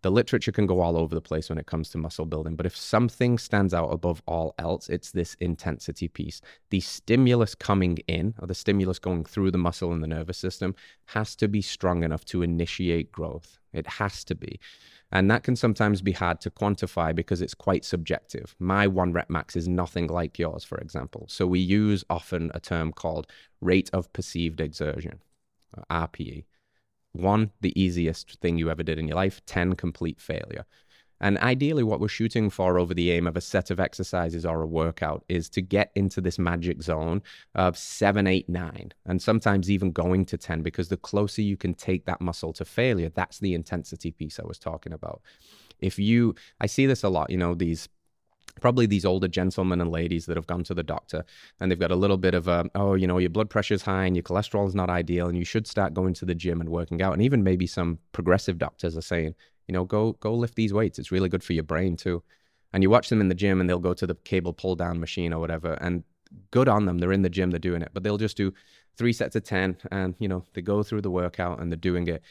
The 0.01 0.11
literature 0.11 0.51
can 0.51 0.65
go 0.65 0.79
all 0.79 0.95
over 0.95 1.13
the 1.13 1.21
place 1.21 1.49
when 1.49 1.57
it 1.57 1.65
comes 1.65 1.89
to 1.89 1.97
muscle 1.97 2.25
building, 2.25 2.55
but 2.55 2.65
if 2.65 2.75
something 2.75 3.37
stands 3.37 3.73
out 3.73 3.89
above 3.89 4.21
all 4.25 4.55
else, 4.57 4.87
it's 4.87 5.11
this 5.11 5.33
intensity 5.35 6.07
piece. 6.07 6.41
The 6.69 6.79
stimulus 6.79 7.53
coming 7.53 7.97
in, 8.07 8.33
or 8.39 8.47
the 8.47 8.55
stimulus 8.55 8.99
going 8.99 9.25
through 9.25 9.51
the 9.51 9.57
muscle 9.57 9.91
and 9.91 10.01
the 10.01 10.07
nervous 10.07 10.37
system, 10.37 10.73
has 11.07 11.35
to 11.37 11.47
be 11.47 11.61
strong 11.61 12.03
enough 12.03 12.23
to 12.25 12.41
initiate 12.41 13.11
growth. 13.11 13.59
It 13.73 13.87
has 13.87 14.23
to 14.25 14.35
be. 14.35 14.59
And 15.11 15.29
that 15.31 15.43
can 15.43 15.55
sometimes 15.55 16.01
be 16.01 16.11
hard 16.11 16.39
to 16.41 16.51
quantify 16.51 17.13
because 17.15 17.41
it's 17.41 17.55
quite 17.55 17.83
subjective. 17.83 18.55
My 18.59 18.87
one 18.87 19.11
rep 19.11 19.29
max 19.29 19.55
is 19.55 19.67
nothing 19.67 20.07
like 20.07 20.37
yours, 20.37 20.63
for 20.63 20.77
example. 20.77 21.25
So 21.27 21.47
we 21.47 21.59
use 21.59 22.03
often 22.09 22.51
a 22.53 22.59
term 22.59 22.93
called 22.93 23.27
rate 23.59 23.89
of 23.91 24.11
perceived 24.13 24.61
exertion, 24.61 25.19
RPE. 25.89 26.45
One, 27.13 27.51
the 27.61 27.79
easiest 27.79 28.39
thing 28.39 28.57
you 28.57 28.69
ever 28.69 28.83
did 28.83 28.99
in 28.99 29.07
your 29.07 29.15
life, 29.15 29.41
10, 29.45 29.75
complete 29.75 30.19
failure. 30.19 30.65
And 31.21 31.38
ideally, 31.39 31.84
what 31.84 31.99
we're 31.99 32.07
shooting 32.07 32.49
for 32.49 32.79
over 32.79 32.93
the 32.93 33.12
aim 33.12 33.27
of 33.27 33.36
a 33.36 33.41
set 33.41 33.71
of 33.71 33.79
exercises 33.79 34.45
or 34.45 34.62
a 34.62 34.67
workout 34.67 35.25
is 35.27 35.49
to 35.49 35.62
get 35.62 35.91
into 35.93 36.21
this 36.21 36.39
magic 36.39 36.81
zone 36.81 37.21
of 37.55 37.77
seven, 37.77 38.25
eight, 38.25 38.47
nine, 38.47 38.93
and 39.05 39.21
sometimes 39.21 39.69
even 39.69 39.91
going 39.91 40.25
to 40.25 40.38
10, 40.38 40.62
because 40.62 40.88
the 40.88 40.97
closer 40.97 41.41
you 41.41 41.57
can 41.57 41.73
take 41.73 42.05
that 42.05 42.21
muscle 42.21 42.53
to 42.53 42.63
failure, 42.63 43.10
that's 43.10 43.39
the 43.39 43.53
intensity 43.53 44.12
piece 44.12 44.39
I 44.39 44.45
was 44.45 44.60
talking 44.60 44.93
about. 44.93 45.21
If 45.79 45.99
you, 45.99 46.36
I 46.62 46.67
see 46.67 46.86
this 46.86 47.03
a 47.03 47.10
lot, 47.10 47.29
you 47.29 47.38
know, 47.38 47.53
these 47.53 47.89
probably 48.60 48.86
these 48.86 49.06
older 49.06 49.28
gentlemen 49.28 49.82
and 49.82 49.91
ladies 49.91 50.26
that 50.26 50.38
have 50.38 50.48
gone 50.48 50.63
to 50.63 50.74
the 50.74 50.84
doctor 50.84 51.26
and 51.60 51.72
they've 51.72 51.80
got 51.80 51.91
a 51.91 51.95
little 51.95 52.17
bit 52.17 52.34
of 52.34 52.48
a 52.48 52.65
oh 52.76 52.93
you 52.93 53.08
know 53.08 53.17
your 53.17 53.30
blood 53.30 53.50
pressure's 53.50 53.82
high 53.82 54.06
and 54.06 54.15
your 54.15 54.24
cholesterol 54.24 54.67
is 54.67 54.76
not 54.76 54.89
ideal 54.89 55.28
and 55.28 55.38
you 55.38 55.45
should 55.45 55.65
start 55.65 55.93
going 55.93 56.13
to 56.13 56.26
the 56.26 56.36
gym 56.36 56.62
and 56.62 56.69
working 56.69 57.02
out 57.02 57.13
and 57.13 57.22
even 57.22 57.43
maybe 57.43 57.65
some 57.65 57.98
progressive 58.12 58.58
doctors 58.58 58.95
are 58.95 59.02
saying 59.02 59.34
you 59.69 59.74
know, 59.74 59.86
go 59.86 60.13
go 60.13 60.34
lift 60.34 60.56
these 60.56 60.74
weights. 60.74 60.98
It's 60.98 61.12
really 61.12 61.30
good 61.30 61.43
for 61.43 61.54
your 61.54 61.63
brain 61.63 61.95
too. 61.95 62.24
And 62.74 62.82
you 62.82 62.89
watch 62.89 63.10
them 63.10 63.22
in 63.22 63.30
the 63.30 63.36
gym 63.36 63.62
and 63.62 63.69
they'll 63.69 63.78
go 63.78 63.93
to 63.93 64.08
the 64.08 64.15
cable 64.15 64.52
pull 64.52 64.76
down 64.76 65.00
machine 65.00 65.32
or 65.32 65.39
whatever. 65.39 65.74
And 65.74 66.04
good 66.50 66.67
on 66.67 66.86
them. 66.86 66.98
They're 66.98 67.12
in 67.12 67.22
the 67.22 67.30
gym, 67.30 67.52
they're 67.52 67.60
doing 67.60 67.84
it. 67.84 67.91
But 67.93 68.02
they'll 68.02 68.17
just 68.17 68.36
do 68.36 68.52
three 68.98 69.13
sets 69.13 69.36
of 69.36 69.43
10 69.43 69.78
and, 69.91 70.15
you 70.17 70.28
know, 70.28 70.43
they 70.54 70.63
go 70.63 70.82
through 70.82 71.02
the 71.02 71.12
workout 71.12 71.60
and 71.60 71.72
they're 71.72 71.78
doing 71.78 72.08
it. 72.08 72.24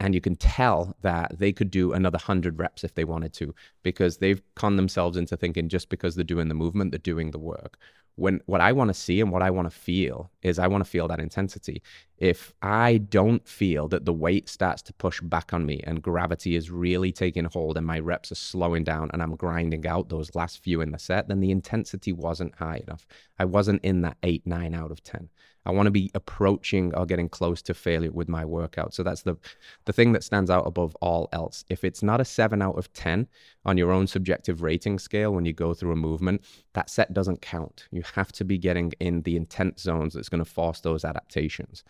And 0.00 0.14
you 0.14 0.20
can 0.20 0.36
tell 0.36 0.96
that 1.02 1.38
they 1.38 1.52
could 1.52 1.70
do 1.70 1.92
another 1.92 2.18
100 2.18 2.58
reps 2.58 2.84
if 2.84 2.94
they 2.94 3.04
wanted 3.04 3.32
to 3.34 3.54
because 3.82 4.18
they've 4.18 4.40
conned 4.54 4.78
themselves 4.78 5.16
into 5.16 5.36
thinking 5.36 5.68
just 5.68 5.88
because 5.88 6.14
they're 6.14 6.24
doing 6.24 6.48
the 6.48 6.54
movement, 6.54 6.92
they're 6.92 6.98
doing 6.98 7.32
the 7.32 7.38
work 7.38 7.78
when 8.18 8.40
what 8.46 8.60
I 8.60 8.72
want 8.72 8.88
to 8.88 8.94
see 8.94 9.20
and 9.20 9.30
what 9.30 9.42
I 9.42 9.50
want 9.50 9.70
to 9.70 9.76
feel 9.76 10.30
is 10.42 10.58
I 10.58 10.66
want 10.66 10.84
to 10.84 10.90
feel 10.90 11.06
that 11.08 11.20
intensity. 11.20 11.82
If 12.18 12.52
I 12.60 12.98
don't 12.98 13.46
feel 13.46 13.86
that 13.88 14.04
the 14.04 14.12
weight 14.12 14.48
starts 14.48 14.82
to 14.82 14.92
push 14.92 15.20
back 15.20 15.54
on 15.54 15.64
me 15.64 15.80
and 15.84 16.02
gravity 16.02 16.56
is 16.56 16.70
really 16.70 17.12
taking 17.12 17.44
hold 17.44 17.76
and 17.76 17.86
my 17.86 18.00
reps 18.00 18.32
are 18.32 18.36
slowing 18.36 18.82
down 18.82 19.10
and 19.12 19.22
I'm 19.22 19.36
grinding 19.36 19.86
out 19.86 20.08
those 20.08 20.34
last 20.34 20.62
few 20.64 20.80
in 20.80 20.90
the 20.90 20.98
set, 20.98 21.28
then 21.28 21.38
the 21.38 21.52
intensity 21.52 22.12
wasn't 22.12 22.56
high 22.56 22.82
enough. 22.86 23.06
I 23.38 23.44
wasn't 23.44 23.84
in 23.84 24.02
that 24.02 24.16
eight, 24.24 24.44
nine 24.44 24.74
out 24.74 24.90
of 24.90 25.02
10. 25.04 25.28
I 25.68 25.72
want 25.72 25.86
to 25.86 25.90
be 25.90 26.10
approaching 26.14 26.94
or 26.94 27.04
getting 27.04 27.28
close 27.28 27.60
to 27.62 27.74
failure 27.74 28.10
with 28.10 28.28
my 28.28 28.44
workout. 28.44 28.94
So 28.94 29.02
that's 29.02 29.22
the 29.22 29.36
the 29.84 29.92
thing 29.92 30.12
that 30.12 30.24
stands 30.24 30.50
out 30.50 30.66
above 30.66 30.96
all 31.02 31.28
else. 31.32 31.64
If 31.68 31.84
it's 31.84 32.02
not 32.02 32.20
a 32.20 32.24
7 32.24 32.62
out 32.62 32.78
of 32.78 32.92
10 32.94 33.28
on 33.66 33.76
your 33.76 33.92
own 33.92 34.06
subjective 34.06 34.62
rating 34.62 34.98
scale 34.98 35.32
when 35.32 35.44
you 35.44 35.52
go 35.52 35.74
through 35.74 35.92
a 35.92 35.96
movement, 35.96 36.42
that 36.72 36.88
set 36.88 37.12
doesn't 37.12 37.42
count. 37.42 37.86
You 37.90 38.02
have 38.14 38.32
to 38.32 38.44
be 38.44 38.56
getting 38.56 38.92
in 38.98 39.22
the 39.22 39.36
intent 39.36 39.78
zones 39.78 40.14
that's 40.14 40.30
going 40.30 40.44
to 40.44 40.50
force 40.50 40.80
those 40.80 41.04
adaptations. 41.04 41.84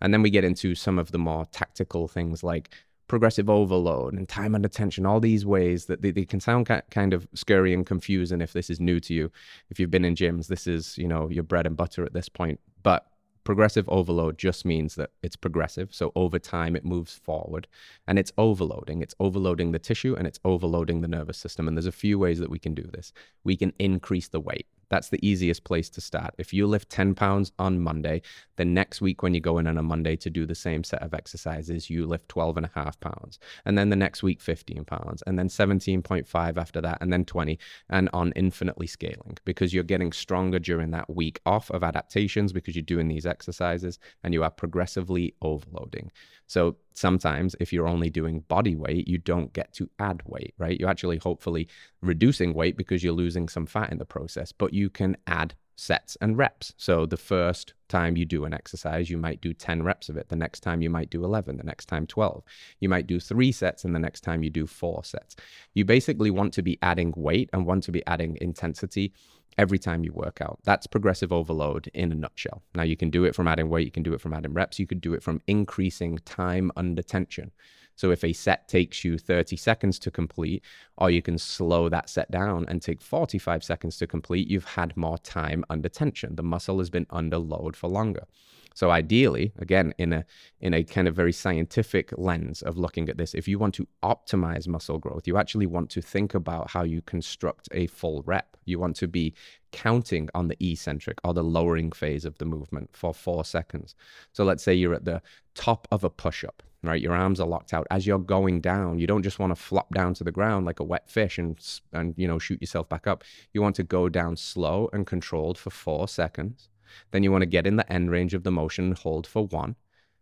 And 0.00 0.12
then 0.12 0.22
we 0.22 0.30
get 0.30 0.44
into 0.44 0.74
some 0.74 0.98
of 0.98 1.12
the 1.12 1.18
more 1.18 1.46
tactical 1.52 2.08
things 2.08 2.42
like 2.42 2.70
progressive 3.06 3.50
overload 3.50 4.14
and 4.14 4.28
time 4.28 4.54
under 4.54 4.68
tension, 4.68 5.04
all 5.04 5.18
these 5.18 5.44
ways 5.44 5.86
that 5.86 6.00
they, 6.00 6.12
they, 6.12 6.24
can 6.24 6.38
sound 6.38 6.70
kind 6.90 7.12
of 7.12 7.26
scary 7.34 7.74
and 7.74 7.84
confusing 7.84 8.40
if 8.40 8.52
this 8.52 8.70
is 8.70 8.78
new 8.78 9.00
to 9.00 9.12
you. 9.12 9.30
If 9.68 9.80
you've 9.80 9.90
been 9.90 10.04
in 10.04 10.14
gyms, 10.14 10.46
this 10.46 10.68
is, 10.68 10.96
you 10.96 11.08
know, 11.08 11.28
your 11.28 11.42
bread 11.42 11.66
and 11.66 11.76
butter 11.76 12.04
at 12.04 12.12
this 12.12 12.28
point. 12.28 12.60
But 12.84 13.09
progressive 13.50 13.88
overload 13.88 14.38
just 14.38 14.64
means 14.64 14.94
that 14.94 15.10
it's 15.24 15.34
progressive. 15.34 15.92
So 15.92 16.12
over 16.14 16.38
time, 16.38 16.76
it 16.76 16.84
moves 16.84 17.14
forward 17.16 17.66
and 18.06 18.16
it's 18.16 18.30
overloading. 18.38 19.02
It's 19.02 19.16
overloading 19.18 19.72
the 19.72 19.80
tissue 19.80 20.14
and 20.16 20.24
it's 20.24 20.38
overloading 20.44 21.00
the 21.00 21.08
nervous 21.08 21.36
system. 21.36 21.66
And 21.66 21.76
there's 21.76 21.84
a 21.84 21.90
few 21.90 22.16
ways 22.16 22.38
that 22.38 22.48
we 22.48 22.60
can 22.60 22.74
do 22.74 22.84
this. 22.84 23.12
We 23.42 23.56
can 23.56 23.72
increase 23.80 24.28
the 24.28 24.38
weight. 24.38 24.68
That's 24.90 25.08
the 25.08 25.26
easiest 25.26 25.64
place 25.64 25.88
to 25.90 26.00
start. 26.00 26.34
If 26.36 26.52
you 26.52 26.66
lift 26.66 26.90
10 26.90 27.14
pounds 27.14 27.52
on 27.58 27.80
Monday, 27.80 28.22
then 28.56 28.74
next 28.74 29.00
week 29.00 29.22
when 29.22 29.34
you 29.34 29.40
go 29.40 29.58
in 29.58 29.66
on 29.66 29.78
a 29.78 29.82
Monday 29.82 30.16
to 30.16 30.28
do 30.28 30.44
the 30.44 30.54
same 30.54 30.84
set 30.84 31.02
of 31.02 31.14
exercises, 31.14 31.88
you 31.88 32.06
lift 32.06 32.28
12 32.28 32.58
and 32.58 32.66
a 32.66 32.70
half 32.74 32.98
pounds. 33.00 33.38
And 33.64 33.78
then 33.78 33.88
the 33.88 33.96
next 33.96 34.22
week, 34.22 34.40
15 34.40 34.84
pounds. 34.84 35.22
And 35.26 35.38
then 35.38 35.48
17.5 35.48 36.56
after 36.56 36.80
that, 36.80 36.98
and 37.00 37.12
then 37.12 37.24
20, 37.24 37.58
and 37.88 38.10
on 38.12 38.32
infinitely 38.32 38.86
scaling 38.86 39.38
because 39.44 39.72
you're 39.72 39.84
getting 39.84 40.12
stronger 40.12 40.58
during 40.58 40.90
that 40.90 41.08
week 41.08 41.40
off 41.46 41.70
of 41.70 41.84
adaptations 41.84 42.52
because 42.52 42.74
you're 42.74 42.82
doing 42.82 43.08
these 43.08 43.26
exercises 43.26 43.98
and 44.24 44.34
you 44.34 44.42
are 44.42 44.50
progressively 44.50 45.34
overloading. 45.40 46.10
So 46.50 46.74
sometimes 46.94 47.54
if 47.60 47.72
you're 47.72 47.86
only 47.86 48.10
doing 48.10 48.40
body 48.48 48.74
weight, 48.74 49.06
you 49.06 49.18
don't 49.18 49.52
get 49.52 49.72
to 49.74 49.88
add 50.00 50.20
weight, 50.26 50.52
right? 50.58 50.80
You're 50.80 50.90
actually 50.90 51.18
hopefully 51.18 51.68
reducing 52.02 52.54
weight 52.54 52.76
because 52.76 53.04
you're 53.04 53.12
losing 53.12 53.48
some 53.48 53.66
fat 53.66 53.92
in 53.92 53.98
the 53.98 54.04
process, 54.04 54.50
but 54.50 54.74
you 54.74 54.90
can 54.90 55.16
add 55.28 55.54
sets 55.76 56.16
and 56.20 56.36
reps. 56.36 56.74
So 56.76 57.06
the 57.06 57.16
first 57.16 57.74
time 57.88 58.16
you 58.16 58.24
do 58.24 58.44
an 58.46 58.52
exercise, 58.52 59.08
you 59.08 59.16
might 59.16 59.40
do 59.40 59.54
10 59.54 59.84
reps 59.84 60.08
of 60.08 60.16
it. 60.16 60.28
The 60.28 60.34
next 60.34 60.60
time 60.60 60.82
you 60.82 60.90
might 60.90 61.08
do 61.08 61.24
11, 61.24 61.56
the 61.56 61.62
next 61.62 61.86
time 61.86 62.04
12. 62.04 62.42
You 62.80 62.88
might 62.88 63.06
do 63.06 63.20
three 63.20 63.52
sets, 63.52 63.84
and 63.84 63.94
the 63.94 64.00
next 64.00 64.22
time 64.22 64.42
you 64.42 64.50
do 64.50 64.66
four 64.66 65.04
sets. 65.04 65.36
You 65.74 65.84
basically 65.84 66.32
want 66.32 66.52
to 66.54 66.62
be 66.62 66.80
adding 66.82 67.14
weight 67.16 67.48
and 67.52 67.64
want 67.64 67.84
to 67.84 67.92
be 67.92 68.04
adding 68.08 68.36
intensity 68.40 69.12
every 69.60 69.78
time 69.78 70.04
you 70.04 70.12
work 70.14 70.40
out. 70.40 70.58
That's 70.64 70.86
progressive 70.86 71.34
overload 71.34 71.90
in 71.92 72.10
a 72.10 72.14
nutshell. 72.14 72.62
Now, 72.74 72.82
you 72.82 72.96
can 72.96 73.10
do 73.10 73.24
it 73.24 73.34
from 73.34 73.46
adding 73.46 73.68
weight, 73.68 73.84
you 73.84 73.90
can 73.90 74.02
do 74.02 74.14
it 74.14 74.20
from 74.20 74.32
adding 74.32 74.54
reps, 74.54 74.78
you 74.78 74.86
could 74.86 75.02
do 75.02 75.12
it 75.12 75.22
from 75.22 75.42
increasing 75.46 76.16
time 76.24 76.72
under 76.76 77.02
tension. 77.02 77.52
So, 77.94 78.10
if 78.10 78.24
a 78.24 78.32
set 78.32 78.68
takes 78.68 79.04
you 79.04 79.18
30 79.18 79.56
seconds 79.56 79.98
to 79.98 80.10
complete, 80.10 80.64
or 80.96 81.10
you 81.10 81.20
can 81.20 81.36
slow 81.36 81.90
that 81.90 82.08
set 82.08 82.30
down 82.30 82.64
and 82.68 82.80
take 82.80 83.02
45 83.02 83.62
seconds 83.62 83.98
to 83.98 84.06
complete, 84.06 84.48
you've 84.48 84.64
had 84.64 84.96
more 84.96 85.18
time 85.18 85.62
under 85.68 85.90
tension. 85.90 86.36
The 86.36 86.42
muscle 86.42 86.78
has 86.78 86.88
been 86.88 87.06
under 87.10 87.36
load 87.36 87.76
for 87.76 87.88
longer. 87.88 88.24
So 88.74 88.90
ideally, 88.90 89.52
again, 89.58 89.92
in 89.98 90.12
a 90.12 90.24
in 90.60 90.74
a 90.74 90.84
kind 90.84 91.08
of 91.08 91.16
very 91.16 91.32
scientific 91.32 92.12
lens 92.16 92.62
of 92.62 92.78
looking 92.78 93.08
at 93.08 93.16
this, 93.16 93.34
if 93.34 93.48
you 93.48 93.58
want 93.58 93.74
to 93.74 93.88
optimize 94.02 94.68
muscle 94.68 94.98
growth, 94.98 95.26
you 95.26 95.36
actually 95.36 95.66
want 95.66 95.90
to 95.90 96.00
think 96.00 96.34
about 96.34 96.70
how 96.70 96.84
you 96.84 97.02
construct 97.02 97.68
a 97.72 97.86
full 97.88 98.22
rep. 98.22 98.56
You 98.64 98.78
want 98.78 98.96
to 98.96 99.08
be 99.08 99.34
counting 99.72 100.28
on 100.34 100.48
the 100.48 100.56
eccentric 100.60 101.18
or 101.24 101.34
the 101.34 101.44
lowering 101.44 101.92
phase 101.92 102.24
of 102.24 102.38
the 102.38 102.44
movement 102.44 102.90
for 102.92 103.12
four 103.12 103.44
seconds. 103.44 103.94
So 104.32 104.44
let's 104.44 104.62
say 104.62 104.74
you're 104.74 104.94
at 104.94 105.04
the 105.04 105.22
top 105.54 105.88
of 105.90 106.04
a 106.04 106.10
push-up, 106.10 106.62
right? 106.82 107.00
Your 107.00 107.14
arms 107.14 107.40
are 107.40 107.46
locked 107.46 107.72
out. 107.74 107.86
As 107.90 108.06
you're 108.06 108.18
going 108.18 108.60
down, 108.60 108.98
you 108.98 109.06
don't 109.06 109.22
just 109.22 109.38
want 109.38 109.50
to 109.50 109.60
flop 109.60 109.92
down 109.94 110.14
to 110.14 110.24
the 110.24 110.32
ground 110.32 110.66
like 110.66 110.80
a 110.80 110.84
wet 110.84 111.10
fish 111.10 111.38
and 111.38 111.58
and 111.92 112.14
you 112.16 112.28
know 112.28 112.38
shoot 112.38 112.60
yourself 112.60 112.88
back 112.88 113.06
up. 113.06 113.24
You 113.52 113.62
want 113.62 113.76
to 113.76 113.82
go 113.82 114.08
down 114.08 114.36
slow 114.36 114.88
and 114.92 115.06
controlled 115.06 115.58
for 115.58 115.70
four 115.70 116.06
seconds 116.06 116.68
then 117.10 117.22
you 117.22 117.32
want 117.32 117.42
to 117.42 117.46
get 117.46 117.66
in 117.66 117.76
the 117.76 117.92
end 117.92 118.10
range 118.10 118.34
of 118.34 118.42
the 118.42 118.50
motion 118.50 118.92
hold 118.92 119.26
for 119.26 119.46
one. 119.46 119.76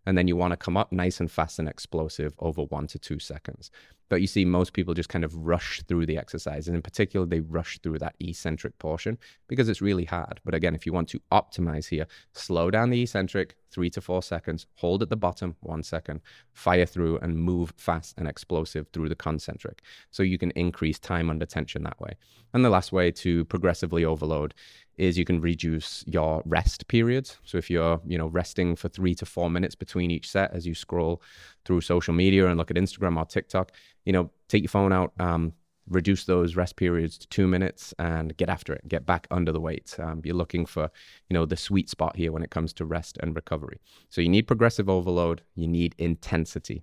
And 0.07 0.17
then 0.17 0.27
you 0.27 0.37
want 0.37 0.53
to 0.53 0.57
come 0.57 0.79
up 0.79 0.91
nice 0.91 1.21
and 1.21 1.31
fast 1.31 1.59
and 1.59 1.69
explosive 1.69 2.35
over 2.39 2.63
one 2.63 2.87
to 2.87 2.99
two 2.99 3.19
seconds. 3.19 3.71
But 4.09 4.23
you 4.23 4.27
see, 4.27 4.45
most 4.47 4.73
people 4.73 4.95
just 4.95 5.11
kind 5.11 5.23
of 5.23 5.37
rush 5.37 5.83
through 5.87 6.07
the 6.07 6.17
exercise. 6.17 6.67
And 6.67 6.75
in 6.75 6.81
particular, 6.81 7.27
they 7.27 7.41
rush 7.41 7.79
through 7.81 7.99
that 7.99 8.15
eccentric 8.19 8.79
portion 8.79 9.19
because 9.49 9.69
it's 9.69 9.83
really 9.83 10.07
hard. 10.07 10.41
But 10.47 10.55
again, 10.55 10.75
if 10.75 10.87
you 10.87 10.95
want 10.95 11.09
to 11.11 11.21
optimize 11.31 11.89
here, 11.89 12.07
slow 12.33 12.71
down 12.71 12.89
the 12.89 13.03
eccentric 13.03 13.57
three 13.71 13.91
to 13.91 14.01
four 14.01 14.23
seconds, 14.23 14.67
hold 14.77 15.03
at 15.03 15.11
the 15.11 15.17
bottom 15.17 15.57
one 15.61 15.83
second, 15.83 16.21
fire 16.55 16.87
through 16.87 17.19
and 17.19 17.37
move 17.37 17.75
fast 17.77 18.15
and 18.17 18.27
explosive 18.27 18.89
through 18.95 19.11
the 19.11 19.15
concentric. 19.15 19.83
So 20.11 20.23
you 20.23 20.39
can 20.39 20.53
increase 20.53 20.99
time 20.99 21.29
under 21.29 21.45
tension 21.45 21.83
that 21.83 22.01
way. 22.01 22.17
And 22.55 22.65
the 22.65 22.71
last 22.71 22.93
way 22.93 23.11
to 23.11 23.45
progressively 23.45 24.07
overload 24.07 24.55
is 24.99 25.17
you 25.17 25.25
can 25.25 25.41
reduce 25.41 26.05
your 26.07 26.43
rest 26.45 26.89
periods. 26.89 27.39
So 27.45 27.59
if 27.59 27.71
you're, 27.71 28.01
you 28.07 28.19
know, 28.19 28.27
resting 28.27 28.77
for 28.77 28.89
three 28.89 29.15
to 29.17 29.27
four 29.27 29.49
minutes 29.49 29.75
between 29.75 30.11
each 30.11 30.31
set 30.31 30.53
as 30.53 30.67
you 30.67 30.75
scroll 30.75 31.23
through 31.65 31.81
social 31.81 32.15
media 32.15 32.47
and 32.49 32.59
look 32.59 32.71
at 32.71 32.77
Instagram 32.77 33.17
or 33.17 33.25
TikTok, 33.25 33.73
you 34.05 34.13
know, 34.13 34.31
take 34.49 34.63
your 34.63 34.69
phone 34.69 34.93
out, 34.93 35.13
um, 35.21 35.53
reduce 35.89 36.25
those 36.25 36.57
rest 36.57 36.77
periods 36.77 37.17
to 37.19 37.29
two 37.29 37.47
minutes 37.47 37.95
and 37.99 38.37
get 38.37 38.49
after 38.49 38.73
it, 38.73 38.87
get 38.89 39.07
back 39.07 39.27
under 39.31 39.53
the 39.53 39.61
weight. 39.61 39.95
Um, 39.99 40.21
you're 40.25 40.35
looking 40.35 40.67
for, 40.67 40.91
you 41.29 41.35
know, 41.35 41.47
the 41.47 41.57
sweet 41.57 41.89
spot 41.89 42.17
here 42.17 42.33
when 42.33 42.43
it 42.43 42.51
comes 42.51 42.73
to 42.75 42.85
rest 42.85 43.19
and 43.23 43.35
recovery. 43.35 43.81
So 44.11 44.21
you 44.21 44.29
need 44.29 44.47
progressive 44.47 44.89
overload, 44.89 45.43
you 45.55 45.69
need 45.69 45.95
intensity. 45.99 46.83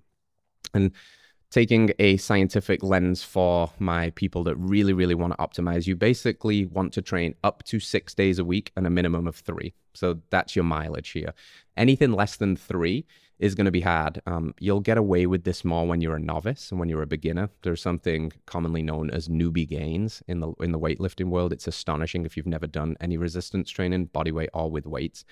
And 0.74 0.92
taking 1.50 1.90
a 1.98 2.16
scientific 2.16 2.82
lens 2.82 3.22
for 3.22 3.70
my 3.78 4.10
people 4.10 4.42
that 4.44 4.56
really, 4.56 4.92
really 4.92 5.14
want 5.14 5.32
to 5.32 5.38
optimize, 5.38 5.86
you 5.86 5.96
basically 5.96 6.66
want 6.66 6.92
to 6.94 7.02
train 7.02 7.34
up 7.44 7.62
to 7.64 7.78
six 7.80 8.14
days 8.14 8.38
a 8.38 8.44
week 8.44 8.72
and 8.76 8.86
a 8.86 8.90
minimum 8.90 9.26
of 9.26 9.36
three. 9.36 9.72
So 9.94 10.18
that's 10.30 10.54
your 10.54 10.64
mileage 10.64 11.10
here. 11.10 11.32
Anything 11.76 12.12
less 12.12 12.36
than 12.36 12.56
three 12.56 13.06
is 13.38 13.54
going 13.54 13.66
to 13.66 13.70
be 13.70 13.82
hard. 13.82 14.20
Um, 14.26 14.54
you'll 14.58 14.80
get 14.80 14.96
away 14.96 15.26
with 15.26 15.44
this 15.44 15.64
more 15.64 15.86
when 15.86 16.00
you're 16.00 16.16
a 16.16 16.20
novice 16.20 16.70
and 16.70 16.80
when 16.80 16.88
you're 16.88 17.02
a 17.02 17.06
beginner. 17.06 17.50
There's 17.62 17.82
something 17.82 18.32
commonly 18.46 18.82
known 18.82 19.10
as 19.10 19.28
newbie 19.28 19.68
gains 19.68 20.22
in 20.26 20.40
the 20.40 20.52
in 20.60 20.72
the 20.72 20.78
weightlifting 20.78 21.28
world. 21.28 21.52
It's 21.52 21.66
astonishing 21.66 22.24
if 22.24 22.36
you've 22.36 22.46
never 22.46 22.66
done 22.66 22.96
any 23.00 23.18
resistance 23.18 23.70
training, 23.70 24.06
body 24.06 24.32
weight 24.32 24.50
or 24.54 24.70
with 24.70 24.86
weights 24.86 25.24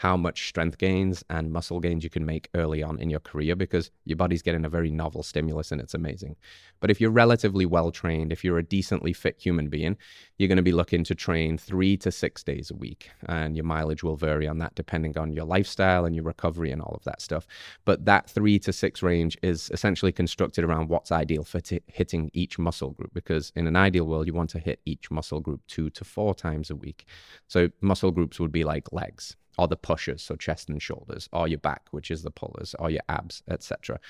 how 0.00 0.16
much 0.16 0.48
strength 0.48 0.78
gains 0.78 1.22
and 1.28 1.52
muscle 1.52 1.78
gains 1.78 2.02
you 2.02 2.08
can 2.08 2.24
make 2.24 2.48
early 2.54 2.82
on 2.82 2.98
in 2.98 3.10
your 3.10 3.20
career 3.20 3.54
because 3.54 3.90
your 4.06 4.16
body's 4.16 4.40
getting 4.40 4.64
a 4.64 4.68
very 4.70 4.90
novel 4.90 5.22
stimulus 5.22 5.70
and 5.70 5.78
it's 5.78 5.92
amazing. 5.92 6.34
But 6.80 6.90
if 6.90 7.02
you're 7.02 7.10
relatively 7.10 7.66
well 7.66 7.90
trained, 7.90 8.32
if 8.32 8.42
you're 8.42 8.56
a 8.56 8.62
decently 8.62 9.12
fit 9.12 9.38
human 9.38 9.68
being, 9.68 9.98
you're 10.38 10.48
going 10.48 10.56
to 10.56 10.62
be 10.62 10.72
looking 10.72 11.04
to 11.04 11.14
train 11.14 11.58
three 11.58 11.98
to 11.98 12.10
six 12.10 12.42
days 12.42 12.70
a 12.70 12.74
week. 12.74 13.10
And 13.26 13.54
your 13.54 13.66
mileage 13.66 14.02
will 14.02 14.16
vary 14.16 14.48
on 14.48 14.56
that 14.60 14.74
depending 14.74 15.18
on 15.18 15.34
your 15.34 15.44
lifestyle 15.44 16.06
and 16.06 16.14
your 16.14 16.24
recovery 16.24 16.70
and 16.70 16.80
all 16.80 16.94
of 16.94 17.04
that 17.04 17.20
stuff. 17.20 17.46
But 17.84 18.06
that 18.06 18.30
three 18.30 18.58
to 18.60 18.72
six 18.72 19.02
range 19.02 19.36
is 19.42 19.68
essentially 19.70 20.12
constructed 20.12 20.64
around 20.64 20.88
what's 20.88 21.12
ideal 21.12 21.44
for 21.44 21.60
t- 21.60 21.82
hitting 21.88 22.30
each 22.32 22.58
muscle 22.58 22.92
group 22.92 23.12
because 23.12 23.52
in 23.54 23.66
an 23.66 23.76
ideal 23.76 24.06
world, 24.06 24.26
you 24.26 24.32
want 24.32 24.48
to 24.50 24.60
hit 24.60 24.80
each 24.86 25.10
muscle 25.10 25.40
group 25.40 25.60
two 25.66 25.90
to 25.90 26.04
four 26.04 26.34
times 26.34 26.70
a 26.70 26.74
week. 26.74 27.04
So 27.48 27.68
muscle 27.82 28.12
groups 28.12 28.40
would 28.40 28.50
be 28.50 28.64
like 28.64 28.94
legs 28.94 29.36
or 29.60 29.68
the 29.68 29.76
pushers, 29.76 30.22
so 30.22 30.36
chest 30.36 30.70
and 30.70 30.80
shoulders, 30.80 31.28
or 31.34 31.46
your 31.46 31.58
back, 31.58 31.82
which 31.90 32.10
is 32.10 32.22
the 32.22 32.30
pullers, 32.30 32.74
or 32.78 32.88
your 32.88 33.02
abs, 33.10 33.42
etc. 33.50 34.00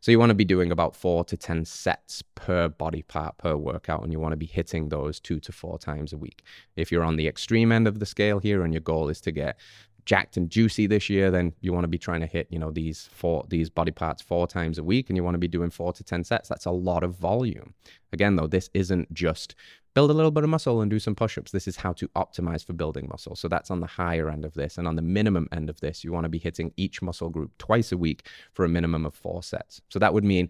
So 0.00 0.10
you 0.10 0.18
want 0.18 0.30
to 0.30 0.34
be 0.34 0.46
doing 0.46 0.72
about 0.72 0.96
four 0.96 1.24
to 1.26 1.36
10 1.36 1.66
sets 1.66 2.22
per 2.34 2.68
body 2.70 3.02
part 3.02 3.36
per 3.36 3.54
workout, 3.54 4.02
and 4.02 4.12
you 4.14 4.18
want 4.18 4.32
to 4.32 4.38
be 4.38 4.46
hitting 4.46 4.88
those 4.88 5.20
two 5.20 5.40
to 5.40 5.52
four 5.52 5.78
times 5.78 6.14
a 6.14 6.16
week. 6.16 6.42
If 6.74 6.90
you're 6.90 7.04
on 7.04 7.16
the 7.16 7.28
extreme 7.28 7.70
end 7.70 7.86
of 7.86 7.98
the 7.98 8.06
scale 8.06 8.38
here 8.38 8.64
and 8.64 8.72
your 8.72 8.80
goal 8.80 9.10
is 9.10 9.20
to 9.22 9.30
get 9.30 9.58
jacked 10.04 10.36
and 10.36 10.50
juicy 10.50 10.86
this 10.86 11.08
year, 11.08 11.30
then 11.30 11.52
you 11.60 11.72
want 11.72 11.84
to 11.84 11.88
be 11.88 11.98
trying 11.98 12.20
to 12.20 12.26
hit, 12.26 12.46
you 12.50 12.58
know, 12.58 12.70
these 12.70 13.08
four 13.12 13.44
these 13.48 13.70
body 13.70 13.92
parts 13.92 14.22
four 14.22 14.46
times 14.46 14.78
a 14.78 14.84
week 14.84 15.08
and 15.08 15.16
you 15.16 15.24
want 15.24 15.34
to 15.34 15.38
be 15.38 15.48
doing 15.48 15.70
four 15.70 15.92
to 15.92 16.04
ten 16.04 16.24
sets. 16.24 16.48
That's 16.48 16.66
a 16.66 16.70
lot 16.70 17.02
of 17.02 17.16
volume. 17.16 17.74
Again, 18.12 18.36
though, 18.36 18.46
this 18.46 18.70
isn't 18.74 19.12
just 19.12 19.54
build 19.94 20.10
a 20.10 20.14
little 20.14 20.32
bit 20.32 20.42
of 20.42 20.50
muscle 20.50 20.80
and 20.80 20.90
do 20.90 20.98
some 20.98 21.14
push-ups. 21.14 21.52
This 21.52 21.68
is 21.68 21.76
how 21.76 21.92
to 21.92 22.08
optimize 22.08 22.64
for 22.64 22.72
building 22.72 23.06
muscle. 23.08 23.36
So 23.36 23.46
that's 23.46 23.70
on 23.70 23.78
the 23.78 23.86
higher 23.86 24.28
end 24.28 24.44
of 24.44 24.54
this. 24.54 24.76
And 24.76 24.88
on 24.88 24.96
the 24.96 25.02
minimum 25.02 25.48
end 25.52 25.70
of 25.70 25.78
this, 25.80 26.02
you 26.02 26.12
want 26.12 26.24
to 26.24 26.28
be 26.28 26.38
hitting 26.38 26.72
each 26.76 27.00
muscle 27.00 27.30
group 27.30 27.56
twice 27.58 27.92
a 27.92 27.96
week 27.96 28.26
for 28.52 28.64
a 28.64 28.68
minimum 28.68 29.06
of 29.06 29.14
four 29.14 29.42
sets. 29.42 29.80
So 29.90 30.00
that 30.00 30.12
would 30.12 30.24
mean 30.24 30.48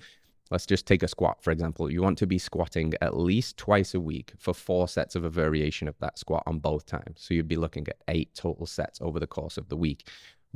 Let's 0.51 0.67
just 0.67 0.87
take 0.87 1.03
a 1.03 1.09
squat, 1.09 1.43
for 1.43 1.51
example. 1.51 1.91
You 1.91 2.03
want 2.03 2.19
to 2.19 2.27
be 2.27 2.39
squatting 2.39 2.93
at 3.01 3.17
least 3.17 3.57
twice 3.57 3.95
a 3.95 4.01
week 4.01 4.33
for 4.39 4.53
four 4.53 4.89
sets 4.89 5.17
of 5.17 5.25
a 5.25 5.31
variation 5.31 5.89
of 5.89 5.99
that 6.01 6.19
squat 6.19 6.43
on 6.47 6.59
both 6.59 6.85
times. 6.87 7.17
So 7.17 7.35
you'd 7.35 7.49
be 7.49 7.57
looking 7.57 7.89
at 7.89 8.03
eight 8.09 8.35
total 8.35 8.67
sets 8.67 9.01
over 9.01 9.19
the 9.19 9.27
course 9.27 9.57
of 9.57 9.69
the 9.69 9.77
week 9.77 10.07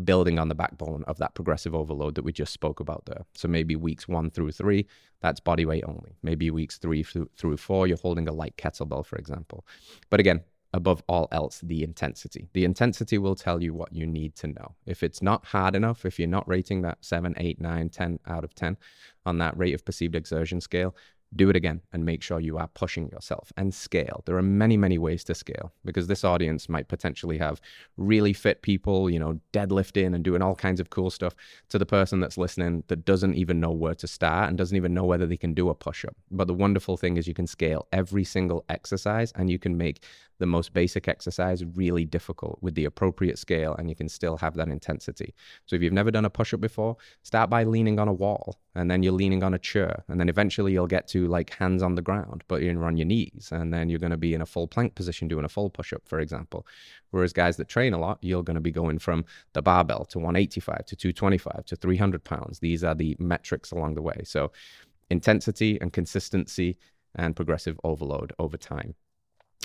building 0.05 0.39
on 0.39 0.49
the 0.49 0.55
backbone 0.55 1.05
of 1.07 1.19
that 1.19 1.35
progressive 1.35 1.75
overload 1.75 2.15
that 2.15 2.25
we 2.25 2.33
just 2.33 2.53
spoke 2.53 2.81
about 2.81 3.05
there. 3.07 3.25
So 3.35 3.49
maybe 3.49 3.77
weeks 3.77 4.07
one 4.07 4.31
through 4.31 4.53
three, 4.53 4.87
that's 5.21 5.41
body 5.41 5.65
weight 5.65 5.85
only. 5.87 6.17
Maybe 6.23 6.51
weeks 6.51 6.79
three 6.79 7.03
through, 7.03 7.57
four, 7.57 7.87
you're 7.87 7.97
holding 7.97 8.29
a 8.29 8.33
light 8.33 8.57
kettlebell, 8.57 9.05
for 9.05 9.17
example. 9.17 9.67
But 10.11 10.21
again, 10.21 10.43
above 10.73 11.03
all 11.09 11.29
else, 11.33 11.61
the 11.63 11.83
intensity. 11.83 12.49
The 12.53 12.65
intensity 12.65 13.19
will 13.19 13.35
tell 13.35 13.63
you 13.63 13.75
what 13.75 13.93
you 13.93 14.07
need 14.07 14.37
to 14.37 14.49
know. 14.49 14.75
If 14.87 15.03
it's 15.03 15.23
not 15.23 15.47
hard 15.47 15.75
enough, 15.75 16.05
if 16.05 16.19
you're 16.19 16.29
not 16.29 16.49
rating 16.49 16.83
that 16.83 16.99
7, 17.01 17.35
8, 17.37 17.61
9, 17.61 17.89
10 17.89 18.19
out 18.27 18.45
of 18.45 18.55
10 18.55 18.77
on 19.29 19.39
that 19.39 19.57
rate 19.57 19.75
of 19.75 19.85
perceived 19.85 20.15
exertion 20.15 20.61
scale, 20.61 20.97
do 21.37 21.51
it 21.51 21.57
again 21.57 21.83
and 21.93 22.05
make 22.05 22.23
sure 22.23 22.41
you 22.41 22.57
are 22.57 22.69
pushing 22.69 23.09
yourself 23.11 23.53
and 23.57 23.75
scale. 23.75 24.23
There 24.25 24.37
are 24.37 24.43
many, 24.43 24.77
many 24.77 24.99
ways 24.99 25.25
to 25.25 25.35
scale 25.35 25.73
because 25.85 26.07
this 26.07 26.25
audience 26.25 26.69
might 26.69 26.89
potentially 26.89 27.39
have 27.39 27.61
really 27.97 28.33
fit 28.33 28.63
people, 28.63 29.11
you 29.11 29.19
know, 29.19 29.39
deadlifting 29.53 30.15
and 30.15 30.25
doing 30.25 30.43
all 30.43 30.55
kinds 30.55 30.81
of 30.81 30.91
cool 30.91 31.11
stuff 31.11 31.35
to 31.69 31.79
the 31.79 31.87
person 31.87 32.21
that's 32.21 32.39
listening 32.39 32.85
that 32.89 33.05
doesn't 33.05 33.35
even 33.35 33.61
know 33.61 33.71
where 33.71 33.95
to 33.95 34.07
start 34.07 34.49
and 34.49 34.57
doesn't 34.57 34.77
even 34.77 34.95
know 34.95 35.05
whether 35.05 35.27
they 35.27 35.37
can 35.37 35.55
do 35.55 35.69
a 35.69 35.75
push 35.75 36.05
up. 36.05 36.17
But 36.31 36.47
the 36.47 36.55
wonderful 36.55 36.97
thing 36.97 37.17
is 37.17 37.29
you 37.29 37.35
can 37.35 37.47
scale 37.47 37.87
every 37.93 38.25
single 38.25 38.65
exercise 38.69 39.33
and 39.35 39.51
you 39.51 39.59
can 39.59 39.77
make 39.77 40.03
the 40.39 40.47
most 40.47 40.73
basic 40.73 41.09
exercise 41.09 41.65
really 41.65 42.05
difficult 42.05 42.59
with 42.63 42.75
the 42.75 42.85
appropriate 42.85 43.39
scale 43.39 43.75
and 43.75 43.89
you 43.89 43.97
can 43.97 44.09
still 44.09 44.37
have 44.37 44.55
that 44.55 44.69
intensity. 44.69 45.35
So 45.67 45.77
if 45.77 45.83
you've 45.83 45.93
never 45.93 46.11
done 46.11 46.25
a 46.25 46.31
push 46.31 46.55
up 46.55 46.61
before, 46.61 46.97
start 47.23 47.51
by 47.51 47.65
leaning 47.65 47.99
on 47.99 48.09
a 48.09 48.13
wall 48.13 48.61
and 48.75 48.91
then 48.91 49.03
you're 49.03 49.13
leaning 49.13 49.43
on 49.43 49.55
a 49.55 49.59
chair 49.59 50.05
and 50.09 50.21
then 50.21 50.29
eventually 50.29 50.73
you'll 50.73 50.87
get 50.87 51.09
to 51.09 51.18
like 51.27 51.51
hands 51.51 51.83
on 51.83 51.95
the 51.95 52.03
ground, 52.03 52.45
but 52.47 52.63
you're 52.63 52.85
on 52.85 52.97
your 52.97 53.07
knees 53.07 53.49
and 53.51 53.73
then 53.73 53.89
you're 53.89 53.99
going 53.99 54.13
to 54.13 54.17
be 54.17 54.35
in 54.35 54.43
a 54.43 54.47
full 54.47 54.69
plank 54.69 54.95
position 54.95 55.27
doing 55.27 55.45
a 55.45 55.49
full 55.49 55.71
push 55.71 55.93
up, 55.93 56.03
for 56.07 56.21
example. 56.21 56.67
Whereas 57.11 57.33
guys 57.33 57.57
that 57.57 57.69
train 57.69 57.95
a 57.95 57.99
lot, 57.99 58.19
you're 58.21 58.45
going 58.45 58.55
to 58.55 58.61
be 58.61 58.71
going 58.71 58.99
from 58.99 59.25
the 59.55 59.63
barbell 59.63 60.05
to 60.07 60.19
185 60.19 60.85
to 60.87 60.97
225 60.97 61.65
to 61.67 61.77
300 61.77 62.23
pounds. 62.23 62.59
These 62.59 62.85
are 62.85 62.95
the 62.95 63.17
metrics 63.19 63.73
along 63.73 63.95
the 63.95 64.03
way. 64.03 64.21
So 64.25 64.53
intensity 65.11 65.81
and 65.81 65.93
consistency 65.93 66.77
and 67.15 67.35
progressive 67.35 67.81
overload 67.83 68.33
over 68.39 68.57
time. 68.57 68.95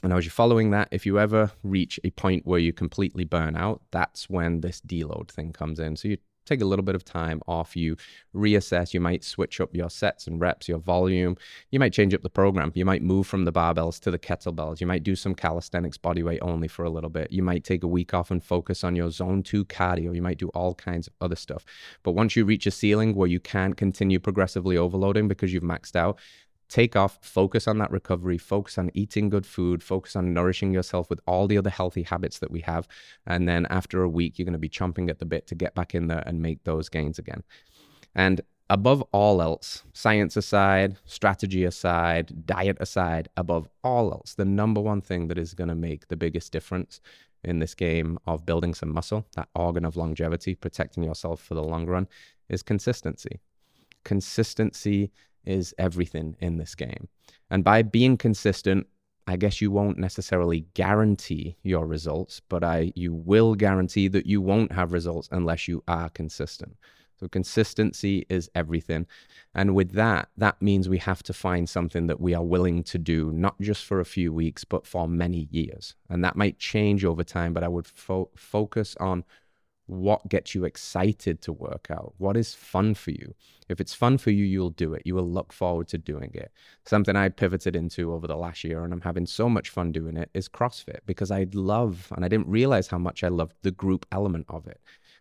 And 0.02 0.12
as 0.12 0.26
you're 0.26 0.32
following 0.32 0.72
that, 0.72 0.88
if 0.92 1.06
you 1.06 1.20
ever 1.20 1.52
reach 1.64 2.00
a 2.04 2.10
point 2.12 2.46
where 2.46 2.60
you 2.60 2.74
completely 2.74 3.24
burn 3.24 3.56
out, 3.56 3.82
that's 3.92 4.30
when 4.30 4.62
this 4.62 4.82
deload 4.82 5.30
thing 5.30 5.54
comes 5.54 5.80
in. 5.80 5.96
So 5.96 6.08
you 6.10 6.18
take 6.46 6.62
a 6.62 6.66
little 6.66 6.84
bit 6.84 6.96
of 6.96 7.04
time 7.04 7.42
off, 7.48 7.76
you 7.76 7.96
reassess, 8.36 8.94
you 8.94 9.00
might 9.00 9.24
switch 9.24 9.62
up 9.62 9.76
your 9.76 9.90
sets 9.90 10.28
and 10.28 10.40
reps, 10.40 10.68
your 10.68 10.80
volume, 10.80 11.38
you 11.72 11.80
might 11.80 11.94
change 11.94 12.14
up 12.14 12.22
the 12.22 12.30
program, 12.30 12.72
you 12.76 12.86
might 12.86 13.02
move 13.02 13.28
from 13.28 13.46
the 13.46 13.52
barbells 13.52 14.00
to 14.02 14.12
the 14.12 14.20
kettlebells, 14.20 14.82
you 14.82 14.88
might 14.88 15.04
do 15.04 15.16
some 15.16 15.36
calisthenics 15.36 15.98
bodyweight 15.98 16.40
only 16.42 16.68
for 16.68 16.86
a 16.86 16.90
little 16.90 17.10
bit, 17.10 17.32
you 17.32 17.44
might 17.44 17.64
take 17.64 17.84
a 17.84 17.88
week 17.88 18.14
off 18.14 18.32
and 18.32 18.44
focus 18.44 18.84
on 18.84 18.96
your 18.96 19.12
zone 19.12 19.44
two 19.44 19.66
cardio, 19.66 20.16
you 20.16 20.22
might 20.22 20.38
do 20.38 20.50
all 20.50 20.74
kinds 20.76 21.08
of 21.08 21.14
other 21.22 21.36
stuff. 21.36 21.66
But 22.04 22.12
once 22.12 22.36
you 22.36 22.46
reach 22.46 22.68
a 22.68 22.72
ceiling 22.72 23.16
where 23.16 23.28
you 23.28 23.40
can't 23.40 23.78
continue 23.78 24.20
progressively 24.20 24.78
overloading 24.78 25.28
because 25.28 25.54
you've 25.54 25.64
maxed 25.64 25.96
out, 25.96 26.20
take 26.74 26.96
off, 26.96 27.20
focus 27.22 27.68
on 27.68 27.78
that 27.78 27.92
recovery, 27.92 28.36
focus 28.36 28.80
on 28.80 28.90
eating 28.96 29.30
good 29.30 29.46
food, 29.46 29.84
focus 29.84 30.16
on 30.16 30.34
nourishing 30.34 30.74
yourself 30.74 31.08
with 31.08 31.20
all 31.28 31.48
the 31.48 31.56
other 31.56 31.70
healthy 31.70 32.02
habits 32.02 32.40
that 32.40 32.50
we 32.50 32.62
have. 32.62 32.88
And 33.28 33.48
then 33.48 33.68
after 33.68 34.02
a 34.02 34.10
week, 34.10 34.40
you're 34.40 34.46
going 34.48 34.54
to 34.54 34.60
be 34.60 34.70
chomping 34.70 35.08
at 35.08 35.20
the 35.20 35.26
bit 35.26 35.46
to 35.48 35.56
get 35.56 35.76
back 35.76 35.94
in 35.94 36.08
there 36.08 36.24
and 36.26 36.42
make 36.42 36.64
those 36.64 36.90
gains 36.90 37.20
again. 37.20 37.44
And 38.16 38.42
above 38.72 39.04
all 39.12 39.40
else, 39.40 39.84
science 39.94 40.36
aside, 40.36 40.98
strategy 41.06 41.64
aside, 41.64 42.48
diet 42.48 42.78
aside, 42.80 43.30
above 43.38 43.70
all 43.84 44.12
else, 44.12 44.34
the 44.34 44.44
number 44.44 44.82
one 44.82 45.02
thing 45.02 45.28
that 45.28 45.38
is 45.38 45.54
going 45.54 45.68
to 45.68 45.76
make 45.76 46.08
the 46.08 46.18
biggest 46.18 46.52
difference 46.52 47.00
in 47.44 47.60
this 47.60 47.76
game 47.76 48.18
of 48.26 48.48
building 48.48 48.74
some 48.74 48.92
muscle, 48.92 49.28
that 49.36 49.50
organ 49.54 49.86
of 49.86 49.96
longevity, 49.96 50.56
protecting 50.56 51.04
yourself 51.04 51.40
for 51.40 51.54
the 51.54 51.62
long 51.62 51.86
run, 51.86 52.08
is 52.50 52.64
consistency. 52.64 53.42
Consistency 54.04 55.12
is 55.46 55.74
everything 55.78 56.36
in 56.40 56.58
this 56.58 56.76
game. 56.76 57.08
And 57.50 57.64
by 57.64 57.82
being 57.82 58.18
consistent, 58.18 58.88
I 59.26 59.38
guess 59.38 59.62
you 59.62 59.72
won't 59.72 59.98
necessarily 59.98 60.66
guarantee 60.74 61.56
your 61.64 61.86
results, 61.86 62.42
but 62.50 62.64
I 62.64 62.92
you 62.96 63.14
will 63.14 63.56
guarantee 63.56 64.08
that 64.10 64.26
you 64.26 64.42
won't 64.42 64.72
have 64.74 64.92
results 64.92 65.30
unless 65.32 65.68
you 65.68 65.84
are 65.88 66.10
consistent. 66.10 66.76
So 67.20 67.30
consistency 67.30 68.26
is 68.28 68.50
everything. 68.54 69.08
And 69.56 69.76
with 69.76 69.92
that, 69.94 70.28
that 70.36 70.62
means 70.62 70.90
we 70.90 70.98
have 70.98 71.24
to 71.24 71.34
find 71.34 71.70
something 71.70 72.08
that 72.08 72.20
we 72.20 72.34
are 72.34 72.44
willing 72.44 72.84
to 72.84 72.98
do, 72.98 73.32
not 73.32 73.60
just 73.62 73.86
for 73.86 74.02
a 74.02 74.06
few 74.06 74.34
weeks, 74.34 74.66
but 74.66 74.86
for 74.86 75.08
many 75.08 75.48
years. 75.50 75.96
And 76.10 76.22
that 76.26 76.36
might 76.36 76.60
change 76.60 77.06
over 77.06 77.24
time, 77.24 77.54
but 77.54 77.64
I 77.64 77.70
would 77.70 77.88
fo- 77.88 78.32
focus 78.36 78.98
on 79.00 79.24
what 79.86 80.28
gets 80.30 80.56
you 80.56 80.64
excited 80.64 81.42
to 81.42 81.52
work 81.52 81.88
out? 81.92 82.14
What 82.18 82.38
is 82.38 82.54
fun 82.54 82.94
for 82.94 83.12
you? 83.12 83.36
If 83.70 83.82
it's 83.82 83.94
fun 83.94 84.18
for 84.18 84.32
you, 84.32 84.46
you'll 84.46 84.70
do 84.70 84.94
it. 84.94 85.04
You 85.06 85.16
will 85.16 85.30
look 85.30 85.52
forward 85.52 85.88
to 85.90 85.98
doing 85.98 86.32
it. 86.34 86.52
Something 86.86 87.16
I 87.16 87.30
pivoted 87.30 87.76
into 87.76 88.14
over 88.14 88.28
the 88.28 88.38
last 88.38 88.64
year, 88.64 88.84
and 88.84 88.94
I'm 88.94 89.02
having 89.02 89.26
so 89.26 89.50
much 89.50 89.70
fun 89.70 89.92
doing 89.92 90.18
it, 90.18 90.30
is 90.34 90.48
CrossFit 90.48 91.00
because 91.06 91.32
I 91.32 91.48
love, 91.54 92.12
and 92.16 92.24
I 92.24 92.28
didn't 92.28 92.48
realize 92.48 92.88
how 92.88 92.98
much 92.98 93.24
I 93.24 93.30
loved 93.30 93.56
the 93.62 93.72
group 93.72 94.06
element 94.12 94.46
of 94.50 94.68
it. 94.68 94.80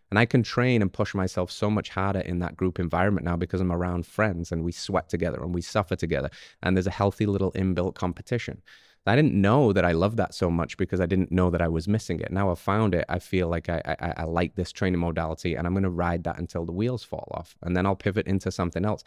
And 0.09 0.19
I 0.19 0.25
can 0.25 0.43
train 0.43 0.83
and 0.83 0.93
push 0.93 1.15
myself 1.15 1.49
so 1.49 1.71
much 1.71 1.89
harder 1.89 2.19
in 2.19 2.37
that 2.39 2.55
group 2.55 2.79
environment 2.79 3.25
now 3.25 3.35
because 3.35 3.59
I'm 3.59 3.71
around 3.71 4.05
friends 4.05 4.51
and 4.51 4.63
we 4.63 4.71
sweat 4.71 5.09
together 5.09 5.41
and 5.41 5.55
we 5.55 5.61
suffer 5.61 5.95
together. 5.95 6.29
And 6.61 6.77
there's 6.77 6.85
a 6.85 6.91
healthy 6.91 7.25
little 7.25 7.51
inbuilt 7.53 7.95
competition. 7.95 8.61
I 9.05 9.15
didn't 9.15 9.33
know 9.33 9.73
that 9.73 9.83
I 9.83 9.91
loved 9.91 10.17
that 10.17 10.33
so 10.33 10.49
much 10.49 10.77
because 10.77 11.01
I 11.01 11.05
didn't 11.05 11.31
know 11.31 11.49
that 11.49 11.61
I 11.61 11.67
was 11.67 11.87
missing 11.87 12.21
it. 12.21 12.31
Now 12.31 12.49
I've 12.49 12.59
found 12.59 12.95
it. 12.95 13.05
I 13.09 13.19
feel 13.19 13.49
like 13.49 13.67
I, 13.67 13.81
I, 13.85 14.13
I 14.17 14.23
like 14.23 14.55
this 14.55 14.71
training 14.71 15.01
modality 15.01 15.55
and 15.55 15.67
I'm 15.67 15.73
going 15.73 15.83
to 15.83 15.89
ride 15.89 16.23
that 16.23 16.39
until 16.39 16.65
the 16.65 16.71
wheels 16.71 17.03
fall 17.03 17.27
off. 17.31 17.57
And 17.61 17.75
then 17.75 17.85
I'll 17.85 17.95
pivot 17.97 18.27
into 18.27 18.49
something 18.49 18.85
else. 18.85 19.03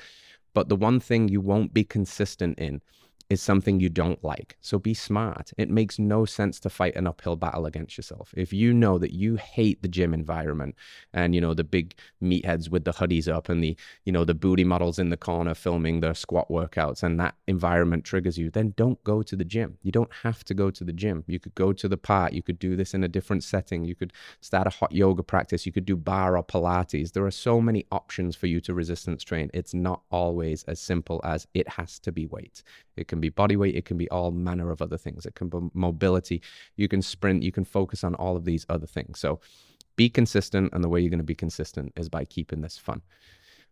But 0.52 0.68
the 0.68 0.76
one 0.76 1.00
thing 1.00 1.28
you 1.28 1.40
won't 1.40 1.72
be 1.72 1.84
consistent 1.84 2.58
in 2.58 2.82
is 3.28 3.42
something 3.42 3.80
you 3.80 3.88
don't 3.88 4.22
like. 4.22 4.56
So 4.60 4.78
be 4.78 4.94
smart. 4.94 5.52
It 5.58 5.68
makes 5.68 5.98
no 5.98 6.24
sense 6.24 6.60
to 6.60 6.70
fight 6.70 6.94
an 6.94 7.06
uphill 7.06 7.36
battle 7.36 7.66
against 7.66 7.96
yourself. 7.96 8.32
If 8.36 8.52
you 8.52 8.72
know 8.72 8.98
that 8.98 9.12
you 9.12 9.36
hate 9.36 9.82
the 9.82 9.88
gym 9.88 10.14
environment 10.14 10.76
and, 11.12 11.34
you 11.34 11.40
know, 11.40 11.52
the 11.52 11.64
big 11.64 11.94
meatheads 12.22 12.70
with 12.70 12.84
the 12.84 12.92
hoodies 12.92 13.32
up 13.32 13.48
and 13.48 13.62
the, 13.62 13.76
you 14.04 14.12
know, 14.12 14.24
the 14.24 14.34
booty 14.34 14.64
models 14.64 14.98
in 14.98 15.10
the 15.10 15.16
corner 15.16 15.54
filming 15.54 16.00
their 16.00 16.14
squat 16.14 16.48
workouts 16.48 17.02
and 17.02 17.18
that 17.18 17.34
environment 17.48 18.04
triggers 18.04 18.38
you, 18.38 18.48
then 18.50 18.74
don't 18.76 19.02
go 19.02 19.22
to 19.22 19.34
the 19.34 19.44
gym. 19.44 19.78
You 19.82 19.90
don't 19.90 20.12
have 20.22 20.44
to 20.44 20.54
go 20.54 20.70
to 20.70 20.84
the 20.84 20.92
gym. 20.92 21.24
You 21.26 21.40
could 21.40 21.54
go 21.56 21.72
to 21.72 21.88
the 21.88 21.96
park. 21.96 22.32
You 22.32 22.42
could 22.42 22.58
do 22.60 22.76
this 22.76 22.94
in 22.94 23.02
a 23.02 23.08
different 23.08 23.42
setting. 23.42 23.84
You 23.84 23.96
could 23.96 24.12
start 24.40 24.68
a 24.68 24.70
hot 24.70 24.92
yoga 24.92 25.24
practice. 25.24 25.66
You 25.66 25.72
could 25.72 25.84
do 25.84 25.96
barre 25.96 26.36
or 26.36 26.44
Pilates. 26.44 27.12
There 27.12 27.26
are 27.26 27.30
so 27.32 27.60
many 27.60 27.86
options 27.90 28.36
for 28.36 28.46
you 28.46 28.60
to 28.60 28.74
resistance 28.74 29.24
train. 29.24 29.50
It's 29.52 29.74
not 29.74 30.02
always 30.10 30.62
as 30.64 30.78
simple 30.78 31.20
as 31.24 31.46
it 31.54 31.68
has 31.70 31.98
to 32.00 32.12
be 32.12 32.26
weight. 32.26 32.62
It 32.96 33.08
can 33.08 33.20
be 33.20 33.28
body 33.28 33.56
weight, 33.56 33.74
it 33.74 33.84
can 33.84 33.96
be 33.96 34.08
all 34.10 34.30
manner 34.30 34.70
of 34.70 34.82
other 34.82 34.98
things. 34.98 35.26
It 35.26 35.34
can 35.34 35.48
be 35.48 35.58
mobility. 35.74 36.42
You 36.76 36.88
can 36.88 37.02
sprint, 37.02 37.42
you 37.42 37.52
can 37.52 37.64
focus 37.64 38.04
on 38.04 38.14
all 38.14 38.36
of 38.36 38.44
these 38.44 38.66
other 38.68 38.86
things. 38.86 39.20
So 39.20 39.40
be 39.96 40.08
consistent. 40.08 40.72
And 40.72 40.84
the 40.84 40.88
way 40.88 41.00
you're 41.00 41.10
going 41.10 41.18
to 41.18 41.24
be 41.24 41.34
consistent 41.34 41.92
is 41.96 42.08
by 42.08 42.24
keeping 42.24 42.60
this 42.60 42.78
fun. 42.78 43.02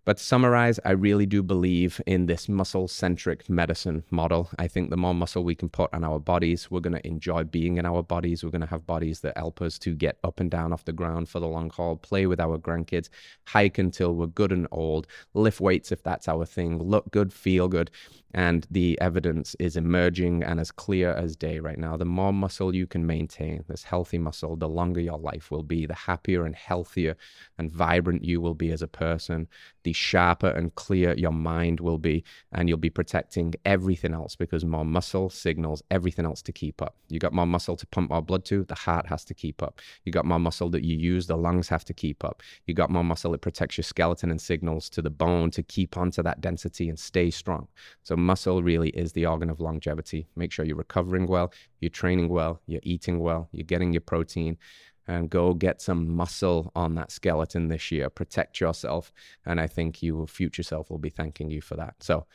But 0.05 0.19
to 0.19 0.23
summarize, 0.23 0.79
I 0.85 0.91
really 0.91 1.25
do 1.25 1.43
believe 1.43 1.99
in 2.07 2.27
this 2.27 2.47
muscle 2.47 2.89
centric 2.89 3.49
medicine 3.49 4.05
model. 4.11 4.51
I 4.59 4.69
think 4.69 4.91
the 4.91 4.99
more 4.99 5.15
muscle 5.15 5.45
we 5.45 5.55
can 5.55 5.71
put 5.71 5.93
on 5.95 6.05
our 6.05 6.19
bodies, 6.19 6.71
we're 6.71 6.81
going 6.81 6.97
to 7.01 7.07
enjoy 7.07 7.45
being 7.45 7.79
in 7.79 7.87
our 7.87 8.03
bodies. 8.03 8.45
We're 8.45 8.51
going 8.51 8.61
to 8.61 8.67
have 8.67 8.87
bodies 8.87 9.21
that 9.21 9.39
help 9.39 9.63
us 9.63 9.79
to 9.79 9.95
get 9.95 10.19
up 10.23 10.41
and 10.41 10.51
down 10.51 10.75
off 10.75 10.85
the 10.85 10.93
ground 10.93 11.31
for 11.31 11.41
the 11.41 11.49
long 11.49 11.71
haul, 11.71 11.97
play 11.97 12.27
with 12.27 12.39
our 12.39 12.59
grandkids, 12.59 13.09
hike 13.47 13.79
until 13.79 14.15
we're 14.15 14.27
good 14.27 14.53
and 14.53 14.69
old, 14.71 15.07
lift 15.33 15.61
weights 15.61 15.91
if 15.91 16.03
that's 16.03 16.29
our 16.29 16.45
thing, 16.45 16.79
look 16.79 17.11
good, 17.11 17.33
feel 17.33 17.67
good. 17.67 17.91
And 18.35 18.67
the 18.71 19.01
evidence 19.01 19.55
is 19.61 19.77
emerging 19.77 20.43
and 20.43 20.59
as 20.59 20.73
clear 20.73 21.13
as 21.13 21.37
day 21.37 21.61
right 21.61 21.79
now. 21.79 21.97
The 21.97 22.05
more 22.05 22.33
muscle 22.33 22.75
you 22.75 22.87
can 22.87 23.07
maintain, 23.07 23.65
this 23.69 23.85
healthy 23.85 24.19
muscle, 24.19 24.57
the 24.57 24.69
longer 24.69 25.01
your 25.01 25.19
life 25.19 25.53
will 25.53 25.63
be, 25.63 25.87
the 25.87 25.95
happier 25.95 26.45
and 26.45 26.55
healthier 26.55 27.17
and 27.59 27.73
vibrant 27.73 28.25
you 28.25 28.41
will 28.41 28.55
be 28.55 28.73
as 28.73 28.83
a 28.83 28.89
person, 28.89 29.47
the 29.85 29.94
sharper 29.95 30.49
and 30.49 30.75
clear 30.75 31.15
your 31.17 31.33
mind 31.33 31.81
will 31.81 31.99
be. 31.99 32.25
And 32.53 32.69
you'll 32.69 32.79
be 32.79 32.91
protecting 32.91 33.55
everything 33.65 34.15
else 34.15 34.37
because 34.37 34.65
more 34.65 34.85
muscle 34.85 35.31
signals 35.31 35.83
everything 35.91 36.25
else 36.25 36.43
to 36.43 36.53
keep 36.53 36.83
up. 36.83 36.97
You 37.09 37.19
got 37.19 37.33
more 37.33 37.47
muscle 37.47 37.77
to 37.77 37.87
pump 37.87 38.11
more 38.11 38.23
blood 38.23 38.45
to, 38.47 38.65
the 38.65 38.75
heart 38.75 39.07
has 39.07 39.25
to 39.27 39.35
keep 39.35 39.63
up. 39.63 39.81
You 40.05 40.13
got 40.13 40.25
more 40.25 40.39
muscle 40.39 40.71
that 40.71 40.85
you 40.85 40.97
use, 40.97 41.27
the 41.27 41.37
lungs 41.37 41.69
have 41.69 41.85
to 41.87 41.95
keep 41.95 42.25
up. 42.25 42.43
You 42.67 42.75
got 42.75 42.91
more 42.91 43.05
muscle, 43.05 43.33
that 43.33 43.41
protects 43.41 43.77
your 43.77 43.85
skeleton 43.85 44.31
and 44.31 44.41
signals 44.41 44.89
to 44.91 45.03
the 45.03 45.11
bone 45.11 45.51
to 45.53 45.63
keep 45.63 45.97
onto 45.97 46.23
that 46.23 46.41
density 46.41 46.89
and 46.89 46.99
stay 46.99 47.31
strong. 47.31 47.69
So 48.03 48.17
muscle 48.17 48.63
really 48.63 48.91
is 48.91 49.13
the 49.13 49.27
organ 49.27 49.51
of 49.51 49.61
longevity. 49.61 50.27
Make 50.37 50.53
sure 50.53 50.65
you're 50.65 50.77
recovering 50.77 51.27
well, 51.27 51.53
you're 51.81 51.91
training 51.91 52.29
well, 52.29 52.61
you're 52.67 52.81
eating 52.83 53.21
well, 53.21 53.49
you're 53.53 53.65
getting 53.65 53.93
your 53.93 54.01
protein, 54.01 54.59
and 55.07 55.31
go 55.31 55.55
get 55.55 55.81
some 55.81 56.09
muscle 56.15 56.73
on 56.75 56.95
that 56.95 57.11
skeleton 57.11 57.69
this 57.69 57.91
year. 57.91 58.09
Protect 58.11 58.61
yourself. 58.61 59.13
And 59.45 59.61
I 59.61 59.67
think 59.67 60.03
your 60.03 60.27
future 60.27 60.63
self 60.63 60.91
will 60.91 60.99
be 60.99 61.11
thanking 61.11 61.51
you 61.51 61.61
for 61.61 61.77
that. 61.77 61.95
So 62.01 62.27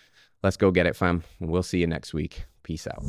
let's 0.44 0.58
go 0.58 0.72
get 0.72 0.86
it, 0.86 0.96
fam. 0.96 1.24
We'll 1.40 1.64
see 1.64 1.80
you 1.80 1.88
next 1.88 2.14
week. 2.14 2.46
Peace 2.64 2.86
out. 2.86 3.04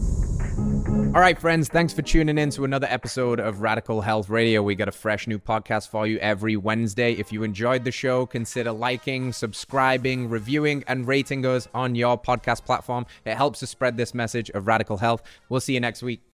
All 1.12 1.20
right, 1.20 1.38
friends, 1.38 1.68
thanks 1.68 1.92
for 1.92 2.03
tuning 2.03 2.38
in 2.38 2.51
to 2.51 2.64
another 2.64 2.87
episode 2.88 3.40
of 3.40 3.61
Radical 3.61 4.01
Health 4.01 4.31
Radio. 4.31 4.62
We 4.62 4.75
got 4.77 4.88
a 4.88 4.92
fresh 4.92 5.27
new 5.27 5.38
podcast 5.38 5.88
for 5.88 6.07
you 6.07 6.18
every 6.18 6.57
Wednesday. 6.57 7.12
If 7.12 7.33
you 7.33 7.42
enjoyed 7.42 7.85
the 7.85 7.90
show, 7.90 8.27
consider 8.27 8.73
liking, 8.73 9.33
subscribing, 9.33 10.31
reviewing, 10.31 10.85
and 10.87 11.07
rating 11.07 11.44
us 11.44 11.68
on 11.75 11.94
your 11.94 12.16
podcast 12.16 12.64
platform. 12.64 13.07
It 13.25 13.35
helps 13.35 13.59
to 13.59 13.66
spread 13.66 13.96
this 13.96 14.14
message 14.14 14.51
of 14.51 14.66
radical 14.66 14.99
health. 14.99 15.23
We'll 15.49 15.61
see 15.61 15.75
you 15.75 15.81
next 15.81 16.03
week. 16.03 16.23